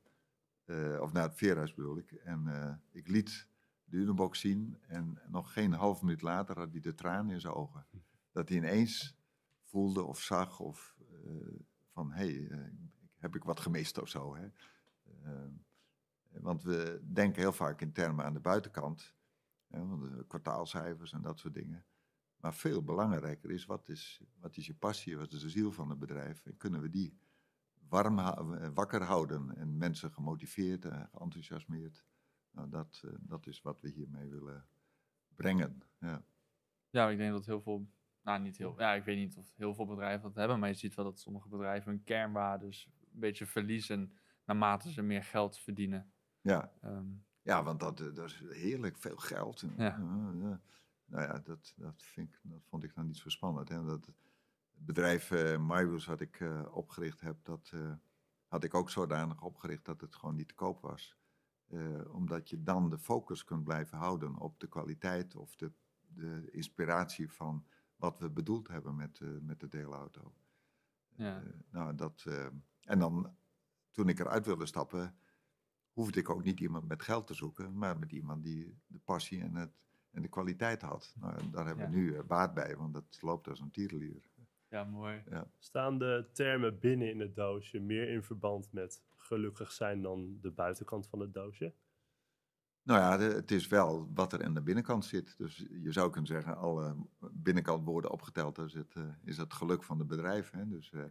[0.68, 2.12] eh, of naar het veerhuis bedoel ik.
[2.12, 3.46] En eh, ik liet
[3.84, 7.54] de Unobox zien en nog geen half minuut later had hij de tranen in zijn
[7.54, 7.86] ogen.
[8.32, 9.16] Dat hij ineens
[9.62, 11.60] voelde of zag of eh,
[11.92, 12.72] van, hé, hey,
[13.16, 14.36] heb ik wat gemist of zo.
[14.36, 14.48] Hè?
[16.28, 19.14] Want we denken heel vaak in termen aan de buitenkant,
[19.68, 21.84] hè, want de kwartaalcijfers en dat soort dingen.
[22.36, 25.90] Maar veel belangrijker is wat, is, wat is je passie, wat is de ziel van
[25.90, 26.46] het bedrijf?
[26.46, 27.18] En kunnen we die
[27.88, 32.04] warm eh, wakker houden en mensen gemotiveerd en geenthousiasmeerd?
[32.50, 34.66] Nou, dat, eh, dat is wat we hiermee willen
[35.34, 35.82] brengen.
[35.98, 36.24] Ja.
[36.90, 37.88] Ja, ik denk dat heel veel,
[38.22, 40.74] nou niet heel, ja, ik weet niet of heel veel bedrijven dat hebben, maar je
[40.74, 44.12] ziet wel dat sommige bedrijven hun kernwaardes een beetje verliezen
[44.44, 46.12] naarmate ze meer geld verdienen.
[46.40, 47.06] Ja, Ehm,
[47.48, 49.64] ja, want dat, eh, dat is heerlijk veel geld.
[49.76, 49.84] Ja.
[50.40, 50.60] ja.
[51.04, 53.68] Nou ja, dat, dat, vind ik, dat vond ik dan niet zo spannend.
[53.68, 53.84] Hè?
[53.84, 54.12] Dat,
[54.78, 57.92] bedrijf eh Mybus wat ik eh, opgericht heb, dat eh,
[58.46, 61.16] had ik ook zodanig opgericht dat het gewoon niet te koop was.
[62.10, 67.32] Omdat je dan de focus kunt blijven houden op de kwaliteit of de, de inspiratie
[67.32, 67.66] van
[67.96, 70.34] wat we bedoeld hebben met, met de deelauto.
[71.14, 71.42] Ja.
[71.70, 72.24] Nou, dat,
[72.80, 73.36] en dan,
[73.90, 75.18] toen ik eruit wilde stappen,
[75.92, 79.42] hoefde ik ook niet iemand met geld te zoeken, maar met iemand die de passie
[79.42, 79.72] en, het,
[80.10, 81.14] en de kwaliteit had.
[81.20, 84.28] Nou, daar hebben we nu baat bij, want dat loopt als een tierenlier.
[84.70, 85.22] Ja, mooi.
[85.58, 90.50] Staan de termen binnen in het doosje meer in verband met gelukkig zijn dan de
[90.50, 91.72] buitenkant van het doosje?
[92.82, 95.34] Nou ja, de- het is wel wat er aan de binnenkant zit.
[95.38, 96.96] Dus je zou kunnen zeggen, alle
[97.32, 100.50] binnenkant woorden opgeteld, dan is het, eh, is het geluk van het bedrijf.
[100.50, 100.68] Hè?
[100.68, 101.04] Dus eh,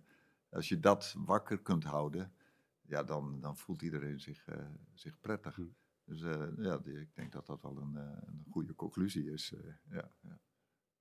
[0.49, 2.33] als je dat wakker kunt houden,
[2.81, 5.55] ja, dan, dan voelt iedereen zich, eh, zich prettig.
[5.55, 5.61] Hm.
[6.03, 9.53] Dus eh, ja, die- ik denk dat dat wel een, eh, een goede conclusie is.
[9.53, 10.39] eh, ja, ja.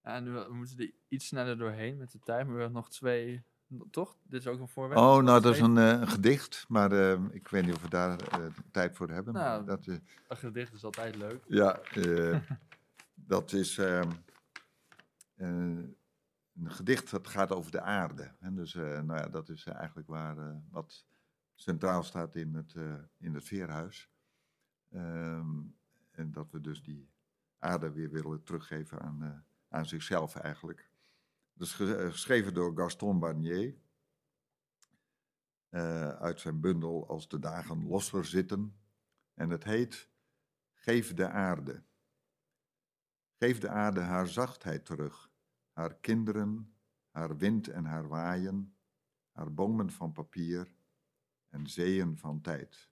[0.06, 2.90] En we, we moeten er iets sneller doorheen met de tijd, maar we hebben nog
[2.90, 3.44] twee,
[3.90, 4.16] toch?
[4.22, 5.00] Dit is ook een voorwerp.
[5.00, 7.88] Oh, nou, dat is een, eh, een gedicht, maar eh, ik weet niet of we
[7.88, 9.34] daar eh, tijd voor hebben.
[9.34, 11.44] Nou, dat, Een gedicht is altijd leuk.
[11.46, 11.80] Ja,
[13.14, 14.10] dat is ehm,
[15.34, 18.34] eh, een gedicht dat gaat over de aarde.
[18.40, 21.06] En dus, nou ja, dat is eigenlijk waar, wat
[21.54, 22.74] centraal staat in het,
[23.18, 24.10] in het veerhuis.
[24.90, 25.60] Ehm,
[26.10, 27.08] en dat we dus die
[27.58, 29.44] aarde weer willen teruggeven aan,
[29.76, 30.90] aan zichzelf eigenlijk.
[31.58, 33.84] Ge- eh, geschreven door Gaston Barnier.
[35.68, 38.80] eh, uit zijn bundel Als de dagen losser zitten.
[39.34, 40.10] En het heet
[40.72, 41.84] Geef de aarde.
[43.38, 45.30] Geef de aarde haar zachtheid terug,
[45.72, 46.76] haar kinderen,
[47.10, 48.76] haar wind en haar waaien,
[49.32, 50.76] haar bomen van papier
[51.48, 52.90] en zeeën van tijd.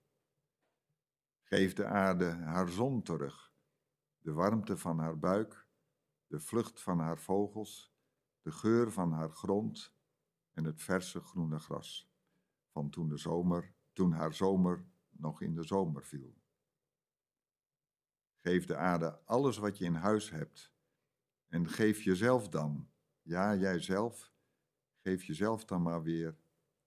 [1.43, 3.53] Geef de aarde haar zon terug,
[4.18, 5.64] de warmte van haar buik,
[6.35, 7.95] de vlucht van haar vogels,
[8.43, 9.95] de geur van haar grond
[10.53, 12.12] en het verse groene gras
[12.68, 16.35] van toen, de zomer, toen haar zomer nog in de zomer viel.
[18.37, 20.72] Geef de aarde alles wat je in huis hebt
[21.47, 22.89] en geef jezelf dan,
[23.22, 24.32] ja jijzelf,
[24.99, 26.39] geef jezelf dan maar weer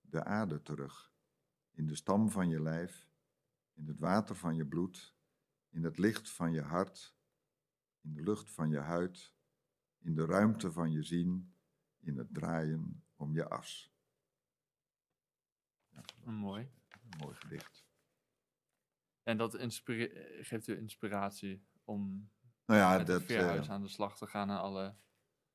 [0.02, 1.14] de aarde terug,
[1.72, 3.10] in de stam van je lijf,
[3.74, 5.16] in het water van je bloed,
[5.70, 7.16] in het licht van je hart,
[8.02, 9.36] in de lucht van je huid,
[10.08, 11.54] in de ruimte van je zien,
[12.00, 13.92] in het draaien om je as.
[15.90, 16.70] Ja, Mooi.
[16.92, 17.86] een mooi gedicht.
[19.24, 19.58] En dat
[20.42, 22.30] geeft u inspiratie om
[22.66, 24.96] Nou ja, met dat, het veerhuis eh, aan de slag te gaan en alle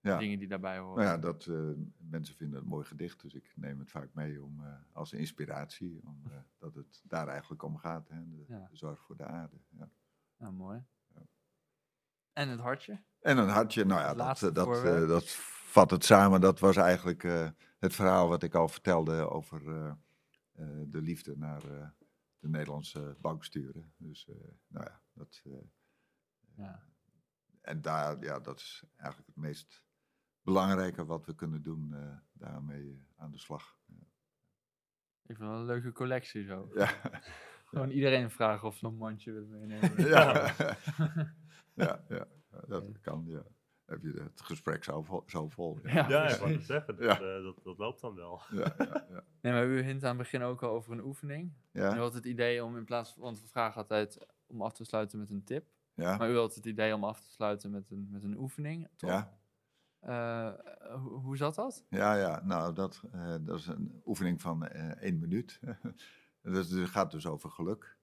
[0.01, 1.05] ja, dingen die daarbij horen.
[1.05, 4.15] nou ja, dat eh, mensen vinden het een mooi gedicht, dus ik neem het vaak
[4.15, 8.67] mee om, eh, als inspiratie, omdat het daar eigenlijk om gaat, hè, de, Ja.
[8.71, 9.57] de zorg voor de aarde.
[9.69, 9.91] Ja.
[10.37, 10.85] Ja, mooi.
[12.33, 13.03] En het hartje?
[13.21, 16.41] En een hartje, nou ja, dat, eh, dat, eh, dat vat het samen.
[16.41, 19.61] Dat was eigenlijk eh, het verhaal wat ik al vertelde over
[20.87, 21.61] de liefde naar
[22.39, 23.93] de Nederlandse banksturen.
[23.97, 24.35] Dus, eh,
[24.67, 25.43] nou ja, dat,
[26.57, 26.87] Ja.
[27.61, 29.85] en daar, ja, dat is eigenlijk het meest
[30.43, 31.95] belangrijke wat we kunnen doen,
[32.33, 33.77] daarmee aan de slag.
[35.23, 36.71] Ik vind het wel een leuke collectie zo.
[36.75, 37.01] Ja,
[37.73, 39.97] Gewoon iedereen vragen of ze nog een mandje willen meenemen.
[40.09, 40.53] ja,
[41.75, 42.27] ja, ja,
[42.69, 43.43] dat kan, ja.
[43.85, 45.23] Heb je het gesprek zo vol.
[45.27, 45.91] Zo vol ja.
[45.93, 46.57] Ja, Ja, ik wou precies.
[46.57, 46.97] het zeggen.
[46.97, 47.15] Dat, Ja.
[47.37, 48.41] eh, dat, dat loopt dan wel.
[48.51, 49.25] Ja, ja, ja.
[49.43, 51.53] Nee, maar u hint aan het begin ook al over een oefening.
[51.71, 54.73] Ja, U had het idee om in plaats van, want we vragen altijd om af
[54.73, 55.67] te sluiten met een tip.
[55.95, 58.89] ja, Maar u had het idee om af te sluiten met een, met een oefening,
[58.97, 59.11] toch?
[59.11, 59.41] ja.
[60.01, 60.53] Eh,
[60.95, 61.85] hoe, hoe zat dat?
[61.89, 65.61] Ja, ja, nou, dat, eh, dat is een oefening van eh, één minuut.
[66.43, 67.97] Dus het gaat dus over geluk.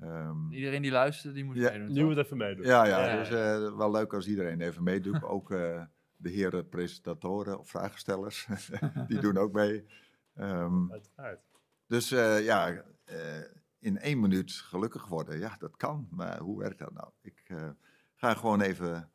[0.00, 2.04] Ehm, Iedereen die luistert, die moet Ja, meedoen, Nu toch?
[2.08, 2.64] moet even meedoen.
[2.66, 5.22] ja, ja, Ja, dus eh, wel leuk als iedereen even meedoet.
[5.22, 5.84] Ook eh,
[6.16, 8.48] de heren presentatoren of vragenstellers,
[9.08, 9.86] die doen ook mee.
[10.34, 11.40] Ehm, Uiteraard.
[11.86, 13.40] dus eh, ja, eh,
[13.78, 16.08] in één minuut gelukkig worden, ja, dat kan.
[16.10, 17.10] Maar hoe werkt dat nou?
[17.20, 17.70] Ik eh,
[18.14, 19.10] ga gewoon even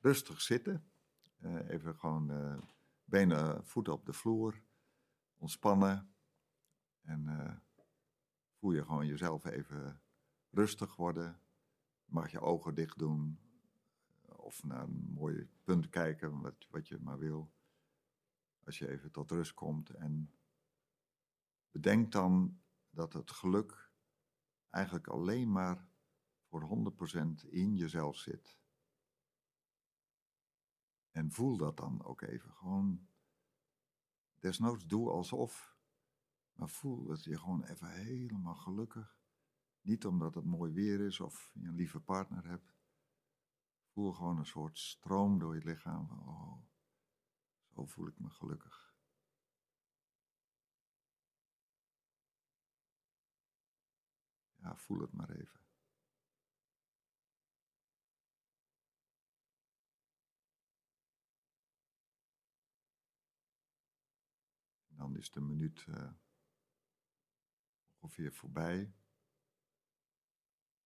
[0.00, 0.90] rustig zitten.
[1.40, 2.58] Eh, even gewoon eh,
[3.04, 4.60] benen, voeten op de vloer.
[5.38, 6.14] Ontspannen.
[7.02, 7.52] En eh,
[8.66, 10.02] voel je gewoon jezelf even
[10.50, 11.40] rustig worden.
[12.04, 13.38] Mag je ogen dicht doen.
[14.22, 17.52] Of naar een mooi punt kijken, wat, wat je maar wil.
[18.64, 19.90] Als je even tot rust komt.
[19.90, 20.34] En
[21.70, 22.60] bedenk dan
[22.90, 23.90] dat het geluk
[24.70, 25.88] eigenlijk alleen maar
[26.42, 26.92] voor
[27.44, 28.58] 100% in jezelf zit.
[31.10, 32.52] En voel dat dan ook even.
[32.52, 33.08] Gewoon,
[34.38, 35.75] desnoods doe alsof,
[36.56, 39.18] maar voel dat je gewoon even helemaal gelukkig.
[39.80, 42.74] Niet omdat het mooi weer is of je een lieve partner hebt.
[43.92, 46.06] Voel gewoon een soort stroom door je lichaam.
[46.06, 46.64] Van, oh,
[47.66, 48.94] zo voel ik me gelukkig.
[54.54, 55.60] Ja, voel het maar even.
[64.88, 66.12] En dan is de minuut eh,
[68.06, 68.94] ongeveer voorbij.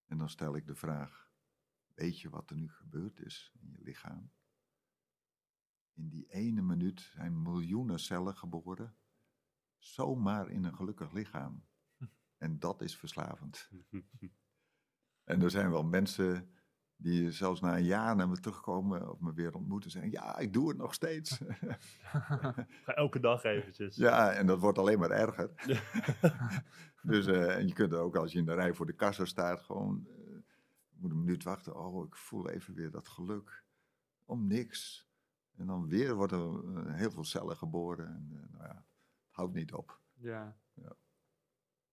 [0.06, 1.30] En dan stel ik de vraag:
[1.94, 4.32] Weet je wat er nu gebeurd is in je lichaam?
[5.92, 8.96] In die ene minuut zijn miljoenen cellen geboren,
[9.76, 11.64] zomaar in een gelukkig lichaam.
[12.38, 13.70] En dat is verslavend.
[15.24, 16.54] En er zijn wel mensen
[17.02, 20.38] die zelfs na een jaar naar me terugkomen of me weer ontmoeten en zeggen: Ja,
[20.38, 21.40] ik doe het nog steeds.
[22.84, 23.96] Ga elke dag eventjes.
[23.96, 25.50] ja, en dat wordt alleen maar erger.
[27.02, 29.60] dus eh, en je kunt ook als je in de rij voor de kassa staat,
[29.60, 30.38] gewoon eh,
[30.90, 31.76] moet een minuut wachten.
[31.76, 33.64] Oh, ik voel even weer dat geluk.
[34.24, 35.08] Om niks.
[35.56, 38.06] En dan weer worden eh, heel veel cellen geboren.
[38.06, 38.74] En nou ja,
[39.26, 40.00] het houdt niet op.
[40.14, 40.56] Ja.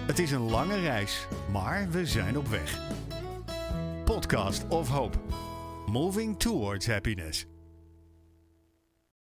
[0.07, 2.79] Het is een lange reis, maar we zijn op weg.
[4.05, 5.17] Podcast of Hope.
[5.85, 7.50] Moving towards happiness.